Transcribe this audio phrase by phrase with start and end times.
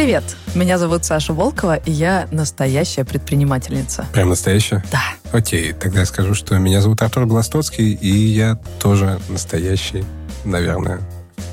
[0.00, 4.06] Привет, меня зовут Саша Волкова, и я настоящая предпринимательница.
[4.14, 4.82] Прям настоящая?
[4.90, 5.02] Да.
[5.30, 10.02] Окей, тогда я скажу, что меня зовут Артур Глостоцкий, и я тоже настоящий,
[10.46, 11.00] наверное,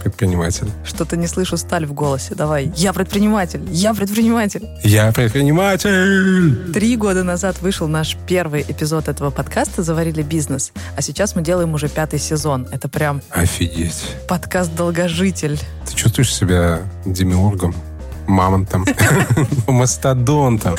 [0.02, 0.70] предприниматель.
[0.86, 2.36] Что-то не слышу сталь в голосе.
[2.36, 2.72] Давай.
[2.78, 3.68] Я предприниматель.
[3.70, 4.66] Я предприниматель.
[4.82, 6.72] Я предприниматель!
[6.72, 10.72] Три года назад вышел наш первый эпизод этого подкаста «Заварили бизнес».
[10.96, 12.66] А сейчас мы делаем уже пятый сезон.
[12.72, 14.16] Это прям Офигеть.
[14.30, 15.60] подкаст «Долгожитель».
[15.86, 17.76] Ты чувствуешь себя демиургом?
[18.28, 18.86] Мамонтом?
[19.68, 20.76] Мастодонтом?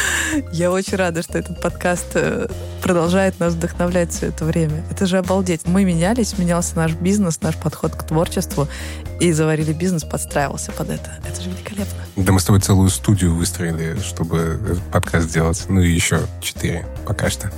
[0.52, 2.48] Я очень рада, что этот подкаст э,
[2.82, 4.84] продолжает нас вдохновлять все это время.
[4.90, 5.66] Это же обалдеть.
[5.66, 8.68] Мы менялись, менялся наш бизнес, наш подход к творчеству,
[9.20, 11.10] и «Заварили бизнес» подстраивался под это.
[11.26, 11.98] Это же великолепно.
[12.16, 15.64] Да мы с тобой целую студию выстроили, чтобы подкаст сделать.
[15.68, 17.50] Ну и еще четыре пока что.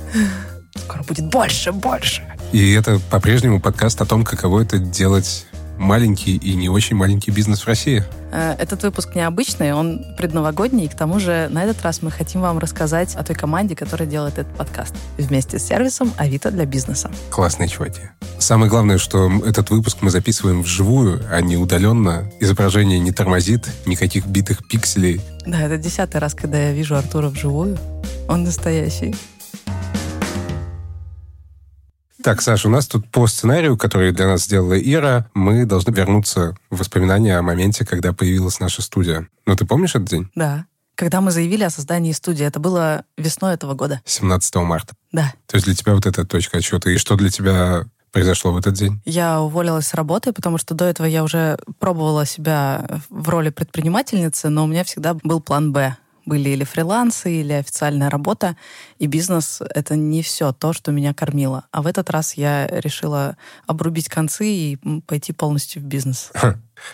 [0.75, 2.23] Скоро будет больше, больше.
[2.51, 5.45] И это по-прежнему подкаст о том, каково это делать
[5.81, 8.03] маленький и не очень маленький бизнес в России.
[8.31, 12.41] Э, Этот выпуск необычный, он предновогодний, и к тому же на этот раз мы хотим
[12.41, 17.11] вам рассказать о той команде, которая делает этот подкаст вместе с сервисом Авито для бизнеса.
[17.29, 18.01] Классные чуваки.
[18.37, 22.29] Самое главное, что этот выпуск мы записываем вживую, а не удаленно.
[22.39, 25.21] Изображение не тормозит, никаких битых пикселей.
[25.45, 27.77] Да, это десятый раз, когда я вижу Артура вживую.
[28.27, 29.15] Он настоящий.
[32.23, 36.55] Так, Саша, у нас тут по сценарию, который для нас сделала Ира, мы должны вернуться
[36.69, 39.27] в воспоминания о моменте, когда появилась наша студия.
[39.45, 40.29] Ну, ты помнишь этот день?
[40.35, 40.65] Да.
[40.95, 44.01] Когда мы заявили о создании студии, это было весной этого года.
[44.05, 44.93] 17 марта.
[45.11, 45.33] Да.
[45.47, 46.91] То есть для тебя вот эта точка отсчета.
[46.91, 49.01] И что для тебя произошло в этот день?
[49.05, 54.49] Я уволилась с работы, потому что до этого я уже пробовала себя в роли предпринимательницы,
[54.49, 55.95] но у меня всегда был план «Б».
[56.31, 58.55] Были или фрилансы, или официальная работа,
[58.99, 61.65] и бизнес— это не все то, что меня кормило.
[61.73, 63.35] А в этот раз я решила
[63.67, 66.31] обрубить концы и пойти полностью в бизнес.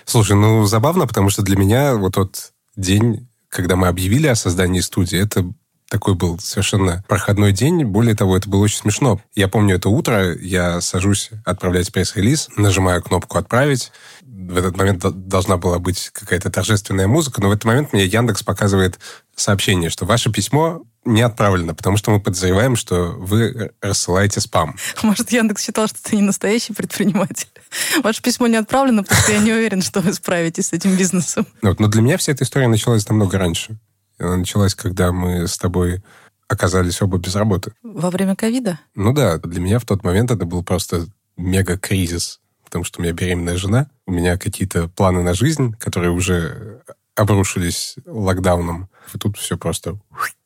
[0.06, 4.80] Слушай, ну забавно, потому что для меня вот тот день, когда мы объявили о создании
[4.80, 5.46] студии, это
[5.88, 7.86] такой был совершенно проходной день.
[7.86, 9.22] Более того, это было очень смешно.
[9.36, 13.92] Я помню это утро, я сажусь отправлять пресс-релиз, нажимаю кнопку «Отправить».
[14.24, 18.06] В этот момент до- должна была быть какая-то торжественная музыка, но в этот момент мне
[18.06, 19.00] Яндекс показывает
[19.38, 24.76] сообщение, что ваше письмо не отправлено, потому что мы подозреваем, что вы рассылаете спам.
[25.04, 27.48] Может, Яндекс считал, что ты не настоящий предприниматель.
[28.04, 31.48] Ваше письмо не отправлено, потому что я не уверен, что вы справитесь с этим бизнесом.
[31.62, 33.78] Вот, но для меня вся эта история началась намного раньше.
[34.20, 36.02] Она началась, когда мы с тобой
[36.48, 37.74] оказались оба без работы.
[37.84, 38.80] Во время ковида?
[38.96, 43.14] Ну да, для меня в тот момент это был просто мега-кризис, потому что у меня
[43.14, 46.82] беременная жена, у меня какие-то планы на жизнь, которые уже
[47.18, 48.90] обрушились локдауном.
[49.14, 50.00] И тут все просто...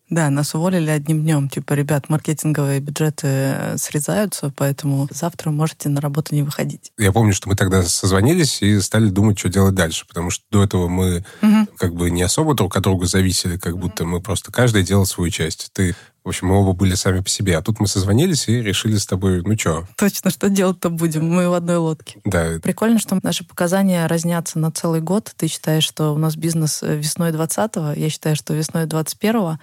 [0.09, 1.47] Да, нас уволили одним днем.
[1.47, 6.91] Типа, ребят, маркетинговые бюджеты э, срезаются, поэтому завтра можете на работу не выходить.
[6.97, 10.63] Я помню, что мы тогда созвонились и стали думать, что делать дальше, потому что до
[10.65, 11.65] этого мы Мгм.
[11.77, 15.31] как бы не особо друг от друга зависели, как будто мы просто каждый делал свою
[15.31, 15.69] часть.
[15.71, 17.57] Ты, в общем, мы оба были сами по себе.
[17.57, 21.27] А тут мы созвонились и решили с тобой, ну что, Точно, что делать-то будем?
[21.27, 22.19] Мы в одной лодке.
[22.25, 25.33] да, Прикольно, что наши показания разнятся на целый год.
[25.35, 29.57] Ты считаешь, что у нас бизнес э, весной 20-го, я считаю, что весной 21-го.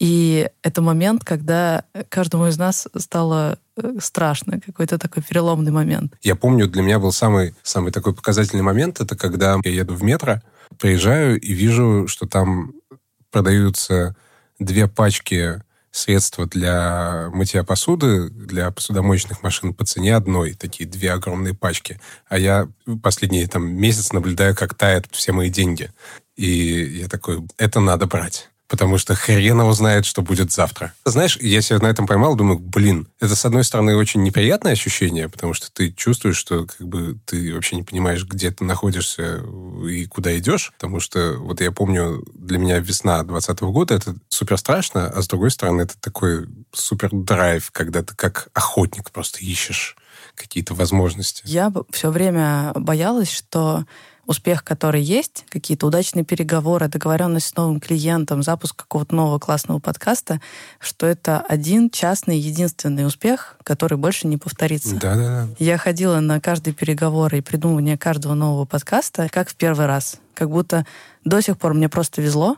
[0.00, 6.14] И это момент, когда каждому из нас стало э, страшно, какой-то такой переломный момент.
[6.22, 10.02] Я помню, для меня был самый, самый такой показательный момент, это когда я еду в
[10.02, 10.42] метро,
[10.78, 12.72] приезжаю и вижу, что там
[13.30, 14.16] продаются
[14.58, 15.62] две пачки
[15.94, 22.00] средства для мытья посуды, для посудомоечных машин по цене одной, такие две огромные пачки.
[22.28, 22.68] А я
[23.02, 25.90] последний там, месяц наблюдаю, как тают все мои деньги.
[26.36, 28.50] И я такой, это надо брать.
[28.68, 30.94] Потому что хрен его знает, что будет завтра.
[31.04, 35.28] Знаешь, я себя на этом поймал, думаю, блин, это, с одной стороны, очень неприятное ощущение,
[35.28, 39.42] потому что ты чувствуешь, что как бы ты вообще не понимаешь, где ты находишься
[39.88, 40.72] и куда идешь.
[40.78, 45.28] Потому что, вот я помню, для меня весна 2020 года это супер страшно, а с
[45.28, 49.96] другой стороны, это такой супер драйв, когда ты как охотник просто ищешь
[50.34, 51.42] какие-то возможности.
[51.44, 53.84] Я все время боялась, что
[54.26, 60.40] успех, который есть, какие-то удачные переговоры, договоренность с новым клиентом, запуск какого-то нового классного подкаста,
[60.78, 64.96] что это один частный, единственный успех, который больше не повторится.
[64.96, 65.48] Да-да-да.
[65.58, 70.18] Я ходила на каждые переговоры и придумывание каждого нового подкаста как в первый раз.
[70.34, 70.84] Как будто
[71.24, 72.56] до сих пор мне просто везло,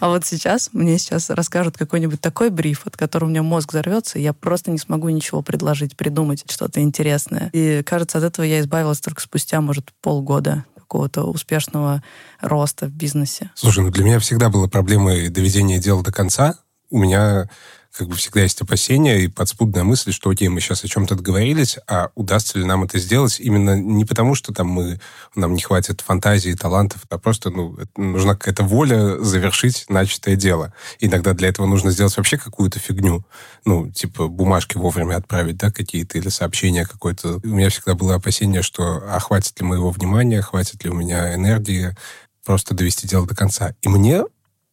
[0.00, 4.18] а вот сейчас мне сейчас расскажут какой-нибудь такой бриф, от которого у меня мозг взорвется,
[4.18, 7.50] и я просто не смогу ничего предложить, придумать что-то интересное.
[7.52, 12.02] И кажется, от этого я избавилась только спустя, может, полгода какого-то успешного
[12.40, 13.50] роста в бизнесе.
[13.54, 16.56] Слушай, ну для меня всегда была проблема доведения дела до конца.
[16.90, 17.48] У меня
[17.96, 21.78] как бы всегда есть опасения и подспудная мысль, что окей, мы сейчас о чем-то договорились,
[21.88, 25.00] а удастся ли нам это сделать именно не потому, что там мы,
[25.34, 30.72] нам не хватит фантазии, талантов, а просто ну, нужна какая-то воля завершить начатое дело.
[31.00, 33.24] Иногда для этого нужно сделать вообще какую-то фигню.
[33.64, 37.40] Ну, типа бумажки вовремя отправить, да, какие-то, или сообщения какое-то.
[37.42, 41.34] У меня всегда было опасение, что а хватит ли моего внимания, хватит ли у меня
[41.34, 41.96] энергии
[42.44, 43.74] просто довести дело до конца.
[43.82, 44.24] И мне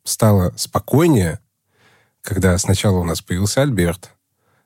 [0.03, 1.39] стало спокойнее,
[2.21, 4.11] когда сначала у нас появился Альберт,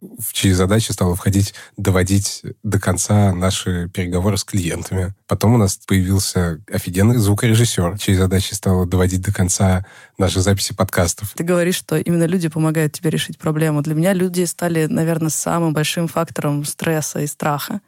[0.02, 5.14] в чьи задачи стало входить доводить до конца наши переговоры с клиентами.
[5.28, 9.86] Потом у нас появился офигенный звукорежиссер, чьей задачей стало доводить до конца
[10.18, 11.34] наши записи подкастов.
[11.36, 13.84] Ты говоришь, что именно люди помогают тебе решить проблему.
[13.84, 17.82] Для меня люди стали, наверное, самым большим фактором стресса и страха.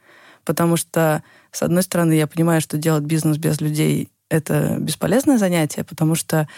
[0.44, 5.82] Потому что, с одной стороны, я понимаю, что делать бизнес без людей— это бесполезное занятие,
[5.82, 6.48] потому что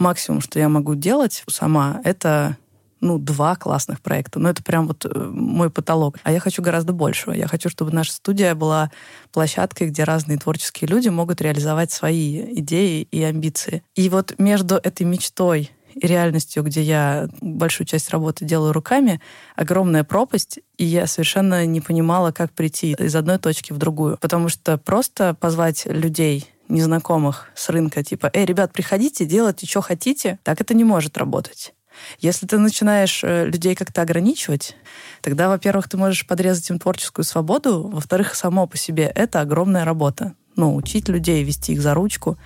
[0.00, 2.56] максимум, что я могу делать сама, это
[3.00, 4.38] ну, два классных проекта.
[4.38, 6.18] Но это прям вот э, мой потолок.
[6.22, 7.32] А я хочу гораздо большего.
[7.32, 8.90] Я хочу, чтобы наша студия была
[9.32, 13.82] площадкой, где разные творческие люди могут реализовать свои идеи и амбиции.
[13.94, 19.20] И вот между этой мечтой и реальностью, где я большую часть работы делаю руками,
[19.56, 24.18] огромная пропасть, и я совершенно не понимала, как прийти из одной точки в другую.
[24.20, 30.38] Потому что просто позвать людей незнакомых с рынка, типа, «Эй, ребят, приходите, делайте, что хотите»,
[30.42, 31.74] так это не может работать.
[32.18, 34.76] Если ты начинаешь э, людей как-то ограничивать,
[35.20, 40.34] тогда, во-первых, ты можешь подрезать им творческую свободу, во-вторых, само по себе это огромная работа.
[40.56, 42.38] Ну, учить людей, вести их за ручку.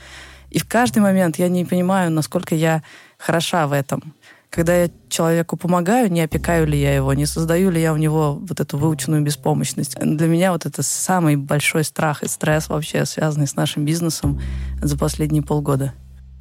[0.50, 2.82] И в каждый момент я не понимаю, насколько я
[3.18, 4.14] хороша в этом.
[4.54, 8.38] Когда я человеку помогаю, не опекаю ли я его, не создаю ли я у него
[8.40, 9.96] вот эту выученную беспомощность.
[10.00, 14.40] Для меня вот это самый большой страх и стресс вообще, связанный с нашим бизнесом
[14.80, 15.92] за последние полгода.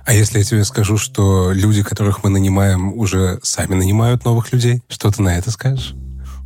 [0.06, 4.83] А если я тебе скажу, что люди, которых мы нанимаем, уже сами нанимают новых людей,
[4.89, 5.95] что ты на это скажешь?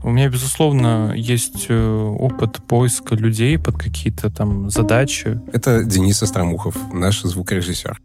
[0.04, 5.42] У меня, безусловно, есть э, опыт поиска людей под какие-то там задачи.
[5.52, 8.00] Это Денис Остромухов, наш звукорежиссер.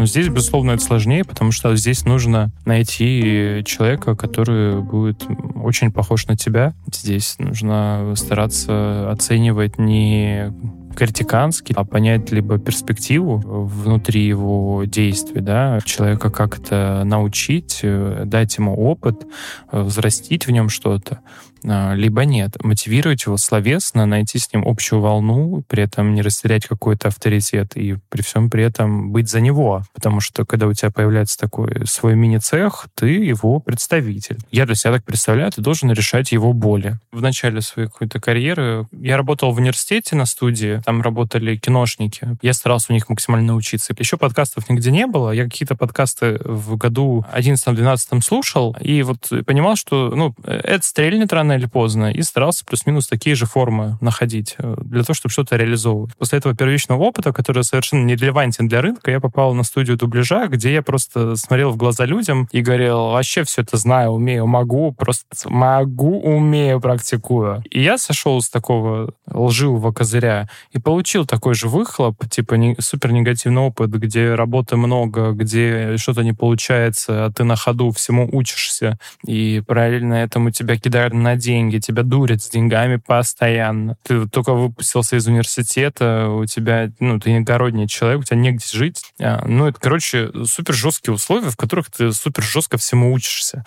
[0.00, 5.26] Но здесь, безусловно, это сложнее, потому что здесь нужно найти человека, который будет
[5.62, 6.72] очень похож на тебя.
[6.90, 10.54] Здесь нужно стараться оценивать не
[10.96, 18.74] критиканский, а понять либо перспективу внутри его действий, да, человека как-то научить, э, дать ему
[18.74, 19.26] опыт,
[19.72, 21.20] э, взрастить в нем что-то,
[21.62, 22.56] либо нет.
[22.64, 27.96] Мотивировать его словесно, найти с ним общую волну, при этом не растерять какой-то авторитет и
[28.08, 29.82] при всем при этом быть за него.
[29.92, 34.38] Потому что когда у тебя появляется такой свой мини-цех, ты его представитель.
[34.50, 36.98] Я для себя так представляю, ты должен решать его боли.
[37.12, 42.36] В начале своей какой-то карьеры я работал в университете на студии, там работали киношники.
[42.42, 43.94] Я старался у них максимально научиться.
[43.98, 45.30] Еще подкастов нигде не было.
[45.30, 51.52] Я какие-то подкасты в году 11-12 слушал и вот понимал, что ну, это стрельнет рано
[51.52, 56.16] или поздно, и старался плюс-минус такие же формы находить э, для того, чтобы что-то реализовывать.
[56.16, 60.46] После этого первичного опыта, который совершенно не релевантен для рынка, я попал на студию дубляжа,
[60.48, 64.92] где я просто смотрел в глаза людям и говорил, вообще все это знаю, умею, могу,
[64.92, 67.62] просто могу, умею, практикую.
[67.70, 73.12] И я сошел с такого лживого козыря и получил такой же выхлоп, типа не, супер
[73.12, 78.98] негативный опыт, где работы много, где что-то не получается, а ты на ходу всему учишься,
[79.26, 83.96] и параллельно этому тебя кидают на деньги, тебя дурят с деньгами постоянно.
[84.04, 89.02] Ты только выпустился из университета, у тебя, ну, ты иногородний человек, у тебя негде жить.
[89.20, 93.64] А, ну, это, короче, супер жесткие условия, в которых ты супер жестко всему учишься.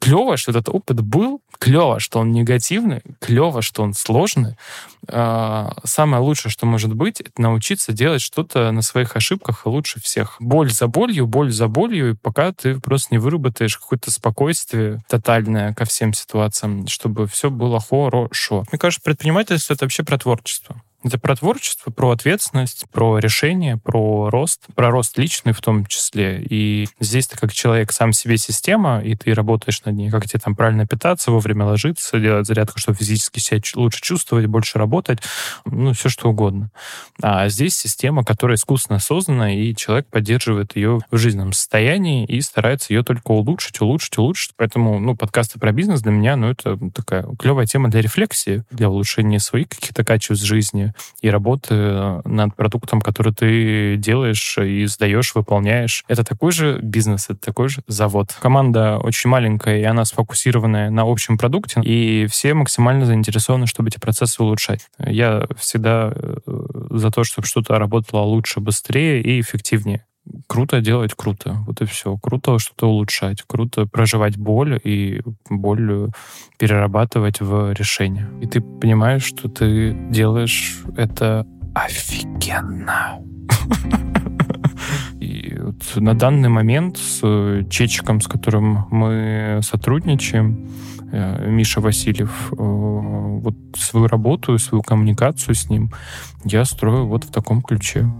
[0.00, 4.56] Клево, что этот опыт был, клево, что он негативный, клево, что он сложный.
[5.08, 10.36] А, самое лучшее, что может быть, это научиться делать что-то на своих ошибках лучше всех.
[10.40, 15.84] Боль за болью, боль за болью, пока ты просто не выработаешь какое-то спокойствие тотальное ко
[15.84, 18.64] всем ситуациям, чтобы все было хорошо.
[18.70, 20.82] Мне кажется, предпринимательство— это вообще про творчество.
[21.06, 26.42] Это про творчество, про ответственность, про решение, про рост, про рост личный в том числе.
[26.42, 30.40] И здесь ты как человек сам себе система, и ты работаешь над ней, как тебе
[30.40, 35.20] там правильно питаться, вовремя ложиться, делать зарядку, чтобы физически себя лучше чувствовать, больше работать,
[35.64, 36.72] ну, все что угодно.
[37.22, 42.92] А здесь система, которая искусственно создана, и человек поддерживает ее в жизненном состоянии и старается
[42.92, 44.54] ее только улучшить, улучшить, улучшить.
[44.56, 48.90] Поэтому, ну, подкасты про бизнес для меня, ну, это такая клевая тема для рефлексии, для
[48.90, 51.74] улучшения своих каких-то качеств жизни, и работы
[52.24, 56.04] над продуктом, который ты делаешь и сдаешь, выполняешь.
[56.08, 58.34] Это такой же бизнес, это такой же завод.
[58.40, 63.98] Команда очень маленькая, и она сфокусированная на общем продукте, и все максимально заинтересованы, чтобы эти
[63.98, 64.88] процессы улучшать.
[64.98, 66.36] Я всегда э,
[66.90, 70.04] за то, чтобы что-то работало лучше, быстрее и эффективнее.
[70.46, 71.58] Круто делать круто.
[71.66, 72.16] Вот и все.
[72.16, 73.42] Круто что-то улучшать.
[73.46, 76.10] Круто проживать боль и боль
[76.58, 78.28] перерабатывать в решение.
[78.40, 83.18] И ты понимаешь, что ты делаешь это офигенно.
[85.20, 90.68] И вот на данный момент с Чечиком, с которым мы сотрудничаем,
[91.12, 95.92] Миша Васильев, э, вот свою работу, свою коммуникацию с ним
[96.44, 98.10] я строю вот в таком ключе.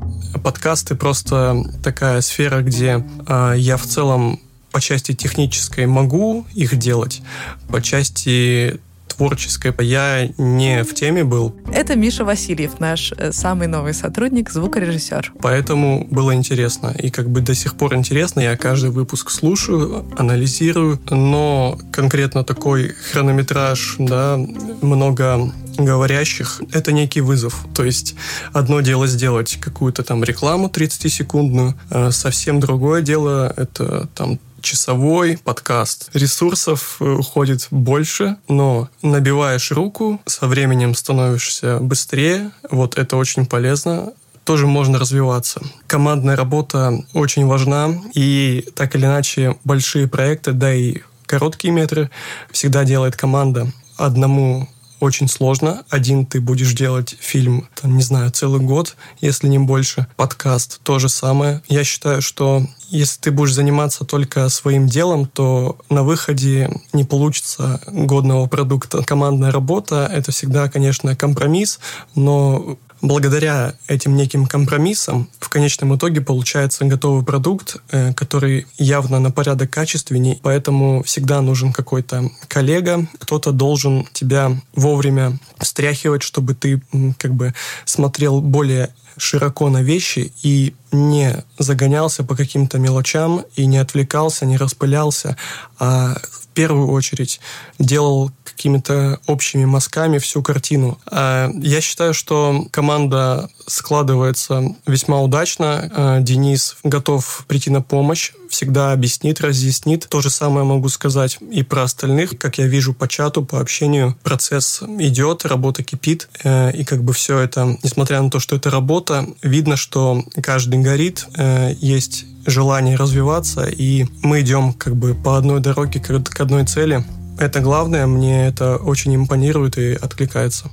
[0.43, 4.41] Подкасты просто такая сфера, где э, я в целом
[4.73, 7.23] по части технической могу их делать,
[7.69, 9.75] по части творческой.
[9.81, 11.55] Я не в теме был.
[11.73, 15.33] Это Миша Васильев, наш э, самый новый сотрудник, звукорежиссер.
[15.41, 16.95] Поэтому было интересно.
[16.99, 18.41] И как бы до сих пор интересно.
[18.41, 21.01] Я каждый выпуск слушаю, анализирую.
[21.11, 24.39] Но конкретно такой хронометраж, да,
[24.83, 27.67] много говорящих, это некий вызов.
[27.75, 28.15] То есть
[28.53, 36.11] одно дело сделать какую-то там рекламу 30-секундную, а совсем другое дело это там часовой подкаст.
[36.13, 42.51] Ресурсов э, уходит больше, но набиваешь руку, со временем становишься быстрее.
[42.71, 45.61] Вот это очень полезно тоже можно развиваться.
[45.87, 52.11] Командная работа очень важна, и так или иначе большие проекты, да и короткие метры
[52.51, 53.67] всегда делает команда.
[53.97, 54.69] Одному
[55.01, 55.85] очень сложно.
[55.89, 60.07] Один ты будешь делать фильм, там, не знаю, целый год, если не больше.
[60.17, 61.63] Подкаст то же самое.
[61.69, 67.81] Я считаю, что если ты будешь заниматься только своим делом, то на выходе не получится
[67.87, 69.03] годного продукта.
[69.03, 71.81] Командная работа— это всегда, конечно, компромисс,
[72.15, 79.31] но благодаря этим неким компромиссам в конечном итоге получается готовый продукт, э, который явно на
[79.31, 86.81] порядок качественней, поэтому всегда нужен какой-то коллега, кто-то должен тебя вовремя встряхивать, чтобы ты
[87.19, 93.79] как бы смотрел более широко на вещи и не загонялся по каким-то мелочам и не
[93.79, 95.37] отвлекался, не распылялся,
[95.79, 96.17] а
[96.57, 97.39] первую очередь
[97.79, 100.99] делал какими-то общими мазками всю картину.
[101.07, 105.91] А я считаю, что команда складывается весьма удачно.
[105.95, 110.07] А Денис готов прийти на помощь, всегда объяснит, разъяснит.
[110.09, 112.39] То же самое могу сказать и про остальных.
[112.39, 116.29] Как я вижу по чату, по общению, процесс идет, работа кипит.
[116.43, 120.81] Э, и как бы все это, несмотря на то, что это работа, видно, что каждый
[120.81, 126.65] горит, э, есть желание развиваться, и мы идем как бы по одной дороге к одной
[126.65, 127.05] цели.
[127.39, 130.71] Это главное, мне это очень импонирует и откликается.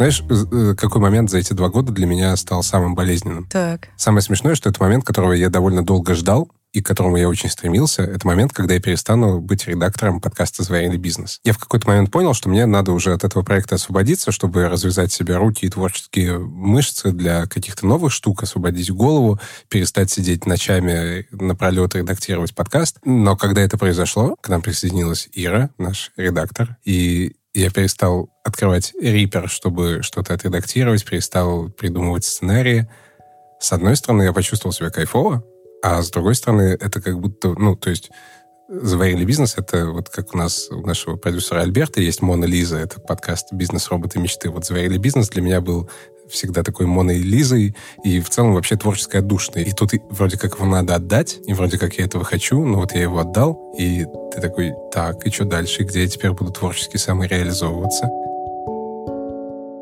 [0.00, 3.46] Знаешь, э, какой момент за эти два года для меня стал самым болезненным?
[3.48, 3.88] Так.
[3.98, 7.50] Самое смешное, что это момент, которого я довольно долго ждал, и к которому я очень
[7.50, 11.40] стремился, это момент, когда я перестану быть редактором подкаста «Заваренный бизнес».
[11.44, 15.12] Я в какой-то момент понял, что мне надо уже от этого проекта освободиться, чтобы развязать
[15.12, 19.38] себе руки и творческие мышцы для каких-то новых штук, освободить голову,
[19.68, 22.96] перестать сидеть ночами напролет редактировать подкаст.
[23.04, 29.48] Но когда это произошло, к нам присоединилась Ира, наш редактор, и я перестал открывать Reaper,
[29.48, 32.88] чтобы что-то отредактировать, перестал придумывать сценарии.
[33.58, 35.44] С одной стороны, я почувствовал себя кайфово,
[35.82, 38.10] а с другой стороны, это как будто, ну, то есть
[38.68, 43.00] заварили бизнес, это вот как у нас, у нашего продюсера Альберта есть Мона Лиза, это
[43.00, 43.90] подкаст «Бизнес.
[43.90, 44.20] Роботы.
[44.20, 44.48] Мечты».
[44.48, 45.90] Вот заварили бизнес для меня был
[46.30, 49.64] всегда такой Моной Лизой и в целом вообще творческой отдушной.
[49.64, 52.92] И тут вроде как его надо отдать, и вроде как я этого хочу, но вот
[52.92, 56.96] я его отдал, и ты такой, так, и что дальше, где я теперь буду творчески
[56.96, 58.10] самореализовываться?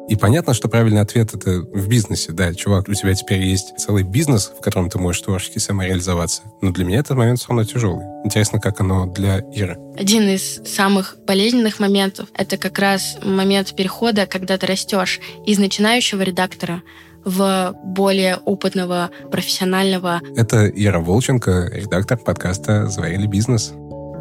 [0.08, 2.32] И понятно, что правильный ответ это в бизнесе.
[2.32, 6.42] Да, чувак, у тебя теперь есть целый бизнес, в котором ты можешь творчески самореализоваться.
[6.62, 8.06] Но для меня этот момент все равно тяжелый.
[8.24, 9.76] Интересно, как оно для Иры.
[9.98, 16.22] Один из самых болезненных моментов— это как раз момент перехода, когда ты растешь из начинающего
[16.22, 16.82] редактора
[17.24, 20.22] в более опытного, профессионального.
[20.36, 23.74] Это Ира Волченко, редактор подкаста «Заварили бизнес».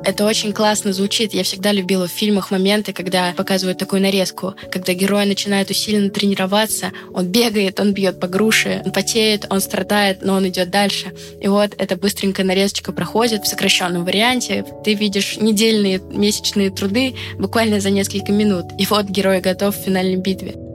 [0.03, 1.33] Это очень классно звучит.
[1.33, 6.91] Я всегда любила в фильмах моменты, когда показывают такую нарезку, когда герой начинает усиленно тренироваться,
[7.13, 11.13] он бегает, он бьет по груше, он потеет, он страдает, но он идет дальше.
[11.41, 14.65] И вот эта быстренькая нарезочка проходит в сокращенном варианте.
[14.83, 18.65] Ты видишь недельные, месячные труды буквально за несколько минут.
[18.77, 20.66] И вот герой готов в финальной битве.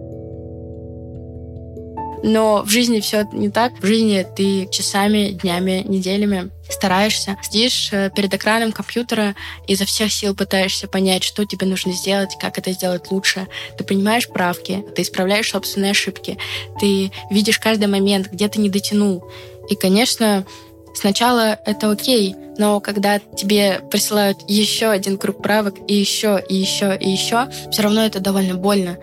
[2.23, 3.73] Но в жизни все не так.
[3.81, 9.35] В жизни ты часами, днями, неделями стараешься, сидишь э, перед экраном компьютера
[9.67, 13.49] и изо всех сил пытаешься понять, что тебе нужно сделать, как это сделать лучше.
[13.76, 16.38] Ты понимаешь правки, ты исправляешь собственные ошибки,
[16.81, 19.25] ты видишь каждый момент, где ты не дотянул.
[19.69, 20.47] И, конечно,
[20.95, 26.97] Сначала это окей, но когда тебе присылают еще один круг правок и еще, и еще,
[26.97, 28.99] и еще, все равно это довольно больно.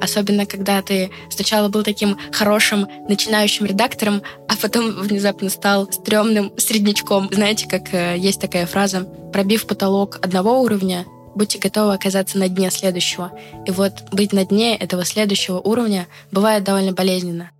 [0.00, 7.28] Особенно, когда ты сначала был таким хорошим начинающим редактором, а потом внезапно стал стрёмным среднячком.
[7.32, 11.04] Знаете, как э, есть такая фраза «пробив потолок одного уровня,
[11.34, 13.32] будьте готовы оказаться на дне следующего».
[13.66, 17.50] И вот быть на дне этого следующего уровня бывает довольно болезненно.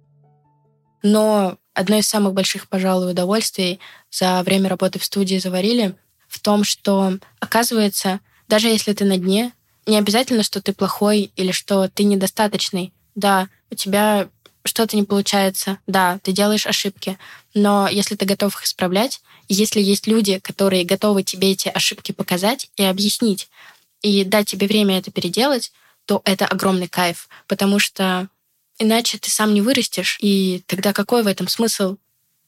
[1.02, 3.78] Но одно из самых больших, пожалуй, удовольствий
[4.10, 5.94] за время работы в студии «Заварили»
[6.26, 9.52] в том, что, оказывается, даже если ты на дне,
[9.86, 12.92] не обязательно, что ты плохой или что ты недостаточный.
[13.14, 14.28] Да, у тебя
[14.64, 17.16] что-то не получается, да, ты делаешь ошибки,
[17.54, 22.70] но если ты готов их исправлять, если есть люди, которые готовы тебе эти ошибки показать
[22.76, 23.48] и объяснить,
[24.02, 25.72] и дать тебе время это переделать,
[26.04, 28.28] то это огромный кайф, потому что
[28.78, 31.96] Иначе ты сам не вырастешь, и тогда какой в этом смысл?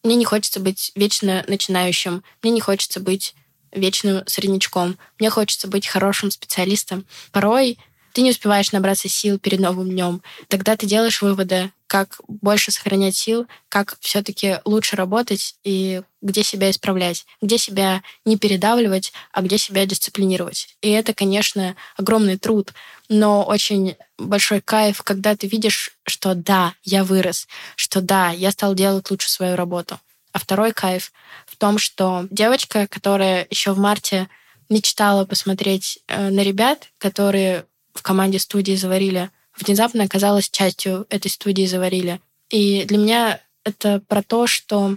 [0.04, 3.34] Мне не хочется быть вечно начинающим, мне не хочется быть
[3.72, 7.04] вечным среднячком, мне хочется быть хорошим специалистом.
[7.32, 7.78] Порой
[8.12, 10.22] ты не успеваешь набраться сил перед новым днем.
[10.48, 16.70] Тогда ты делаешь выводы, как больше сохранять сил, как все-таки лучше работать и где себя
[16.70, 20.76] исправлять, где себя не передавливать, а где себя дисциплинировать.
[20.82, 22.72] И это, конечно, огромный труд,
[23.08, 28.76] но очень большой кайф, когда ты видишь, что да, я вырос, что да, я стал
[28.76, 29.98] делать лучше свою работу.
[30.30, 31.10] А второй кайф
[31.44, 34.28] в том, что девочка, которая еще в марте
[34.68, 41.66] мечтала посмотреть э, на ребят, которые в команде студии заварили, внезапно оказалась частью этой студии
[41.66, 42.20] заварили.
[42.50, 44.96] И для меня это про то, что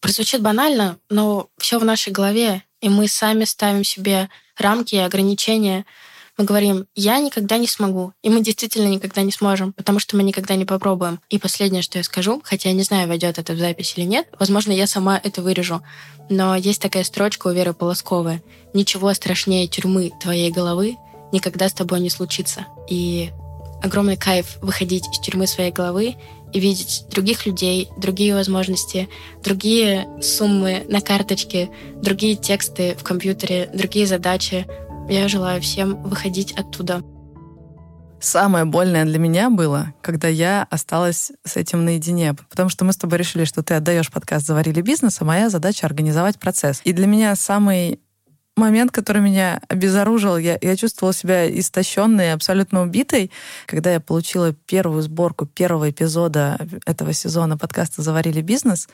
[0.00, 5.86] прозвучит банально, но все в нашей голове, и мы сами ставим себе рамки и ограничения.
[6.36, 10.22] Мы говорим, я никогда не смогу, и мы действительно никогда не сможем, потому что мы
[10.22, 11.20] никогда не попробуем.
[11.30, 14.28] И последнее, что я скажу, хотя я не знаю, войдет это в запись или нет,
[14.38, 15.80] возможно, я сама это вырежу,
[16.28, 18.42] но есть такая строчка у Веры Полосковой.
[18.72, 20.96] «Ничего страшнее тюрьмы твоей головы
[21.32, 22.66] никогда с тобой не случится».
[22.88, 23.30] И
[23.84, 26.16] огромный кайф выходить из тюрьмы своей головы
[26.52, 29.08] и видеть других людей, другие возможности,
[29.42, 34.66] другие суммы на карточке, другие тексты в компьютере, другие задачи.
[35.08, 37.02] Я желаю всем выходить оттуда.
[38.20, 42.96] Самое больное для меня было, когда я осталась с этим наедине, потому что мы с
[42.96, 46.80] тобой решили, что ты отдаешь подкаст «Заварили бизнес», а моя задача— организовать процесс.
[46.84, 48.00] И для меня самый
[48.56, 50.36] момент, который меня обезоружил.
[50.36, 53.30] Я, я чувствовала себя истощенной, абсолютно убитой,
[53.66, 58.88] когда я получила первую сборку первого эпизода этого сезона подкаста «Заварили бизнес»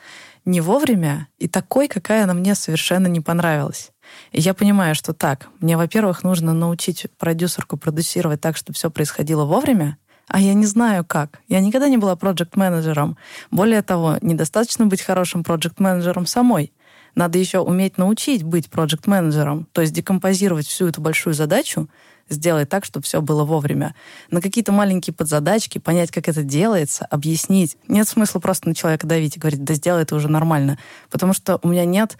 [0.45, 3.91] не вовремя и такой, какая она мне совершенно не понравилась.
[4.31, 9.45] И я понимаю, что так, мне, во-первых, нужно научить продюсерку продюсировать так, чтобы все происходило
[9.45, 9.97] вовремя,
[10.27, 11.41] а я не знаю как.
[11.47, 13.17] Я никогда не была проект-менеджером.
[13.51, 16.71] Более того, недостаточно быть хорошим проект-менеджером самой.
[17.15, 21.89] Надо еще уметь научить быть проект-менеджером, то есть декомпозировать всю эту большую задачу,
[22.29, 23.93] сделать так, чтобы все было вовремя.
[24.29, 27.77] На какие-то маленькие подзадачки, понять, как это делается, объяснить.
[27.87, 30.77] Нет смысла просто на человека давить и говорить, да сделай это уже нормально.
[31.09, 32.17] Потому что у меня нет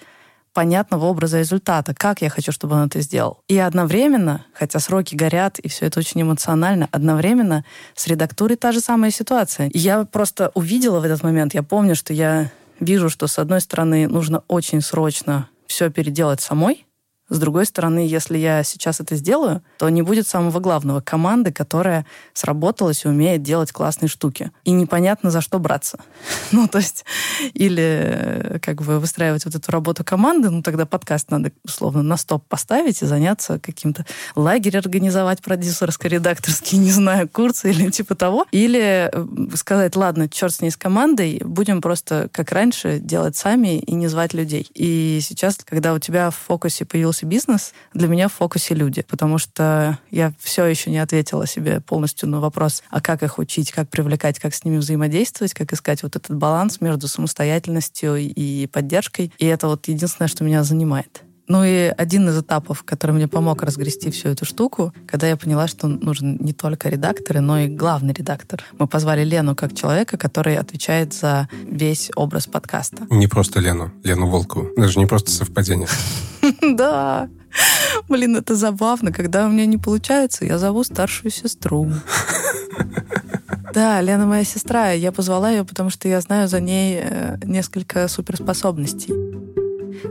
[0.54, 3.42] понятного образа результата, как я хочу, чтобы он это сделал.
[3.48, 7.64] И одновременно, хотя сроки горят, и все это очень эмоционально, одновременно
[7.96, 9.70] с редактурой та же самая ситуация.
[9.74, 14.08] я просто увидела в этот момент, я помню, что я вижу, что, с одной стороны,
[14.08, 16.86] нужно очень срочно все переделать самой,
[17.32, 22.06] с другой стороны, если я сейчас это сделаю, то не будет самого главного— команды, которая
[22.34, 24.52] сработалась и умеет делать классные штуки.
[24.66, 25.98] И непонятно, за что браться.
[26.52, 27.06] ну, то есть,
[27.54, 32.46] или как бы выстраивать вот эту работу команды, ну, тогда подкаст надо, условно, на стоп
[32.50, 38.46] поставить и заняться каким-то лагерь организовать продюсерско-редакторский, не знаю, курсы или типа того.
[38.52, 43.80] Или э, сказать, ладно, черт с ней с командой, будем просто, как раньше, делать сами
[43.80, 44.70] и не звать людей.
[44.74, 49.02] И сейчас, когда у тебя в фокусе появился фокусе бизнес, для меня в фокусе люди,
[49.02, 53.72] потому что я все еще не ответила себе полностью на вопрос, а как их учить,
[53.72, 59.32] как привлекать, как с ними взаимодействовать, как искать вот этот баланс между самостоятельностью и поддержкой.
[59.38, 61.24] И это вот единственное, что меня занимает.
[61.52, 65.68] Ну и один из этапов, который мне помог разгрести всю эту штуку, когда я поняла,
[65.68, 68.64] что нужен не только редактор, но и главный редактор.
[68.80, 73.06] Мы позвали Лену как человека, который отвечает за весь образ подкаста.
[73.10, 74.70] Не просто Лену, Лену Волкову.
[74.78, 75.90] Даже не просто совпадение.
[76.62, 77.28] Да.
[78.08, 79.12] Блин, это забавно.
[79.12, 81.92] Когда у меня не получается, я зову старшую сестру.
[83.74, 84.92] Да, Лена моя сестра.
[84.92, 89.41] Я позвала ее, потому что я знаю за ней э, несколько суперспособностей.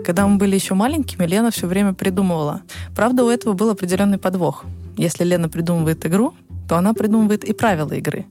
[0.05, 2.63] Когда мы были еще маленькими, Лена все время придумывала.
[2.95, 4.65] Правда, у этого был определенный подвох.
[4.97, 6.35] Если Лена придумывает игру,
[6.69, 8.27] то она придумывает и правила игры.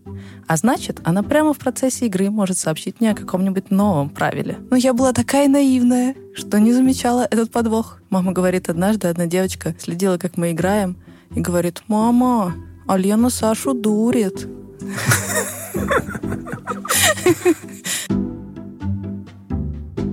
[0.48, 4.58] А значит, она прямо в процессе игры может сообщить мне о каком-нибудь новом правиле.
[4.70, 8.00] Но я была такая наивная, что не замечала этот подвох.
[8.10, 10.96] Мама говорит, однажды одна девочка следила, как мы играем,
[11.36, 12.56] и говорит, «Мама,
[12.88, 14.48] а Лена Сашу дурит».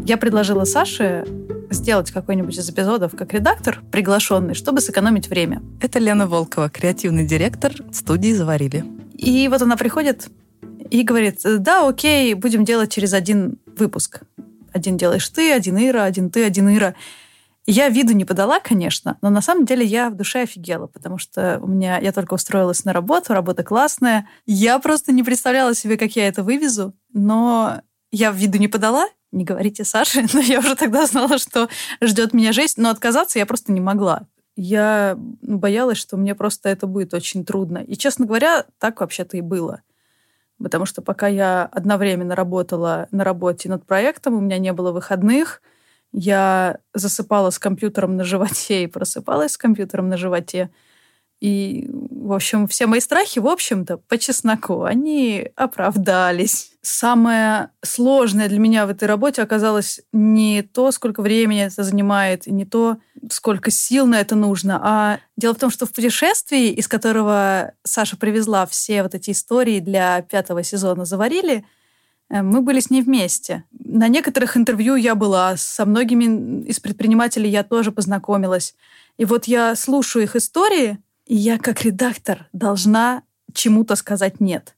[0.06, 1.26] Я предложила Саше
[1.68, 5.64] сделать какой-нибудь из эпизодов как редактор приглашенный, чтобы сэкономить время.
[5.80, 8.84] Это Лена Волкова, креативный директор студии «Заварили».
[9.14, 10.28] И вот она приходит
[10.90, 14.20] и говорит, да, окей, будем делать через один выпуск.
[14.72, 16.94] Один делаешь ты, один Ира, один ты, один Ира.
[17.66, 21.58] Я виду не подала, конечно, но на самом деле я в душе офигела, потому что
[21.60, 24.28] у меня я только устроилась на работу, работа классная.
[24.46, 27.80] Я просто не представляла себе, как я это вывезу, но
[28.12, 31.68] я в виду не подала, не говорите Саше, но я уже тогда знала, что
[32.00, 34.26] ждет меня жесть, но отказаться я просто не могла.
[34.56, 37.78] Я боялась, что мне просто это будет очень трудно.
[37.78, 39.82] И, честно говоря, так вообще-то и было.
[40.62, 45.62] Потому что пока я одновременно работала на работе над проектом, у меня не было выходных—
[46.12, 50.70] я засыпала с компьютером на животе и просыпалась с компьютером на животе.
[51.40, 56.72] И, в общем, все мои страхи, в общем-то, по чесноку, они оправдались.
[56.80, 62.52] Самое сложное для меня в этой работе оказалось не то, сколько времени это занимает, и
[62.52, 62.96] не то,
[63.30, 68.16] сколько сил на это нужно, а дело в том, что в путешествии, из которого Саша
[68.16, 71.64] привезла все вот эти истории для пятого сезона «Заварили»,
[72.28, 73.64] Э, мы были с ней вместе.
[73.70, 78.74] На некоторых интервью я была, со многими из предпринимателей я тоже познакомилась.
[79.16, 84.74] И вот я слушаю их истории, я как редактор должна чему-то сказать «нет».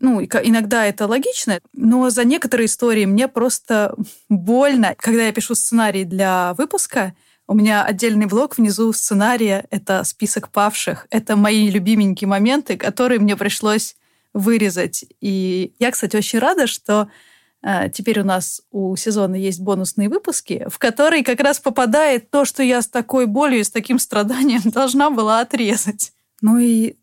[0.00, 3.94] Ну, иногда это логично, но за некоторые истории мне просто
[4.28, 4.96] больно.
[4.98, 7.14] Когда я пишу сценарий для выпуска,
[7.46, 11.06] у меня отдельный блок внизу сценария— это список павших.
[11.10, 13.94] Это мои любименькие моменты, которые мне пришлось
[14.32, 15.04] вырезать.
[15.20, 17.08] И я, кстати, очень рада, что
[17.92, 22.62] теперь у нас у сезона есть бонусные выпуски, в которые как раз попадает то, что
[22.62, 26.12] я с такой болью и с таким страданием должна была отрезать.
[26.40, 26.94] Ну и э,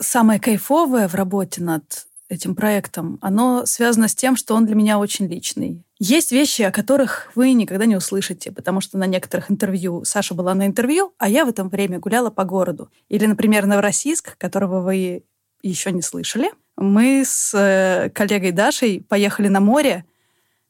[0.00, 4.98] самое кайфовое в работе над этим проектом, оно связано с тем, что он для меня
[4.98, 5.84] очень личный.
[5.98, 10.54] Есть вещи, о которых вы никогда не услышите, потому что на некоторых интервью Саша была
[10.54, 12.90] на интервью, а я в это время гуляла по городу.
[13.08, 15.24] Или, например, Новороссийск, которого вы
[15.62, 20.04] еще не слышали– мы с э, коллегой Дашей поехали на море.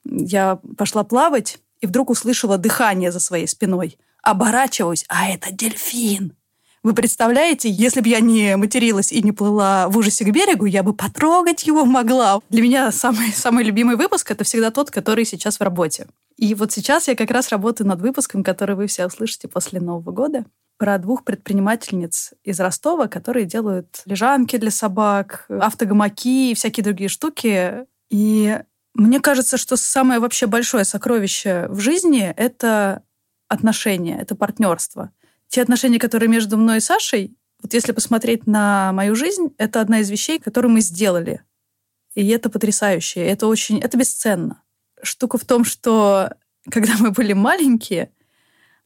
[0.04, 3.98] Я пошла плавать и вдруг услышала дыхание за своей спиной.
[4.22, 6.34] Оборачиваюсь, а это дельфин.
[6.84, 10.82] Вы представляете, если бы я не материлась и не плыла в ужасе к берегу, я
[10.82, 12.40] бы потрогать его могла.
[12.50, 16.06] Для меня самый, самый любимый выпуск— это всегда тот, который сейчас в работе.
[16.36, 20.12] И вот сейчас я как раз работаю над выпуском, который вы все услышите после Нового
[20.12, 20.44] года
[20.76, 27.86] про двух предпринимательниц из Ростова, которые делают лежанки для собак, автогамаки и всякие другие штуки.
[28.10, 28.60] И
[28.92, 33.02] мне кажется, что самое вообще большое сокровище в жизни— это
[33.48, 35.12] отношения, это партнерство.
[35.54, 40.00] Те отношения, которые между мной и Сашей, вот если посмотреть на мою жизнь, это одна
[40.00, 41.42] из вещей, которую мы сделали.
[42.16, 44.64] И это потрясающе, это очень, это бесценно.
[45.00, 46.30] Штука в том, что
[46.72, 48.10] когда мы были маленькие,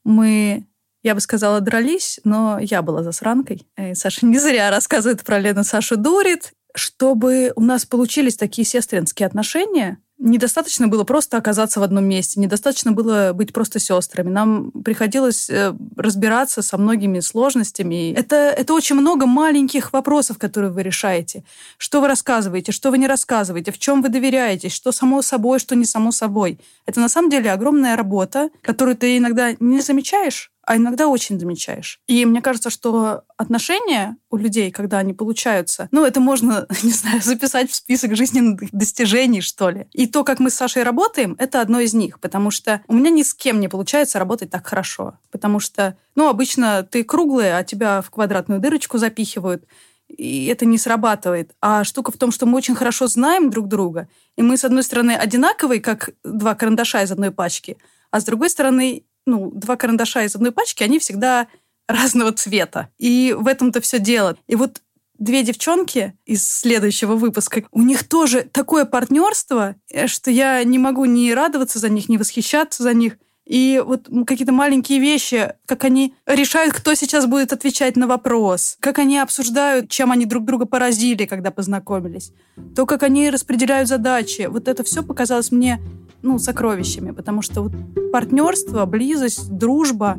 [0.05, 0.67] мы
[1.03, 3.67] я бы сказала, дрались, но я была засранкой.
[3.79, 6.53] И Саша не зря рассказывает про Лену Сашу дурит.
[6.75, 12.93] Чтобы у нас получились такие сестринские отношения, недостаточно было просто оказаться в одном месте, недостаточно
[12.93, 14.29] было быть просто сестрами.
[14.29, 18.13] Нам приходилось э, разбираться со многими сложностями.
[18.13, 21.45] Это, это очень много маленьких вопросов, которые вы решаете.
[21.77, 25.77] Что вы рассказываете, что вы не рассказываете, в чем вы доверяетесь, что само собой, что
[25.77, 26.59] не само собой.
[26.87, 31.99] Это на самом деле огромная работа, которую ты иногда не замечаешь, а иногда очень замечаешь.
[32.09, 37.23] И мне кажется, что отношения у людей, когда они получаются, ну, это можно, не знаю,
[37.23, 39.87] записать в список жизненных достижений, что ли.
[39.93, 43.09] И то, как мы с Сашей работаем, это одно из них, потому что у меня
[43.09, 45.19] ни с кем не получается работать так хорошо.
[45.31, 49.65] Потому что, ну, обычно ты круглый, а тебя в квадратную дырочку запихивают,
[50.07, 51.53] и это не срабатывает.
[51.63, 54.83] А штука в том, что мы очень хорошо знаем друг друга, и мы, с одной
[54.83, 57.79] стороны, одинаковые, как два карандаша из одной пачки,
[58.11, 61.47] а с другой стороны, ну, два карандаша из одной пачки, они всегда
[61.89, 62.91] разного цвета.
[62.99, 64.37] И в этом-то все дело.
[64.47, 64.81] И вот
[65.19, 71.05] две девчонки из следующего выпуска, у них тоже такое партнерство, э, что я не могу
[71.05, 73.19] ни радоваться за них, ни восхищаться за них.
[73.45, 78.99] И вот какие-то маленькие вещи, как они решают, кто сейчас будет отвечать на вопрос, как
[78.99, 82.33] они обсуждают, чем они друг друга поразили, когда познакомились,
[82.77, 84.49] то, как они распределяют задачи.
[84.51, 85.81] Вот это все показалось мне
[86.23, 87.73] ну, сокровищами, потому что вот
[88.13, 90.19] партнерство, близость, дружба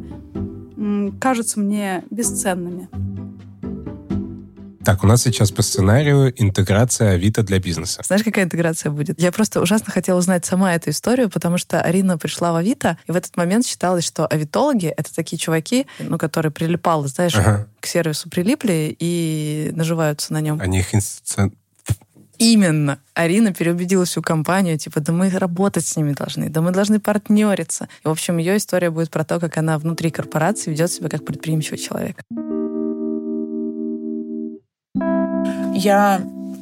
[1.20, 2.88] кажутся мне бесценными.
[4.84, 8.02] Так, у нас сейчас по сценарию интеграция Авито для бизнеса.
[8.04, 9.22] Знаешь, какая интеграция будет?
[9.22, 13.12] Я просто ужасно хотела узнать сама эту историю, потому что Арина пришла в Авито, и
[13.12, 17.68] в этот момент считалось, что авитологи— это такие чуваки, ну, которые прилипалы, знаешь, ага.
[17.80, 20.60] к сервису прилипли и наживаются на нем.
[20.62, 21.52] Они их институци...
[22.40, 23.00] Именно.
[23.14, 27.90] Арина переубедила всю компанию, типа, да мы работать с ними должны, да мы должны партнериться.
[28.04, 31.26] И, в общем, ее история будет про то, как она внутри корпорации ведет себя как
[31.26, 32.22] предприимчивый человек.
[35.76, 36.22] Я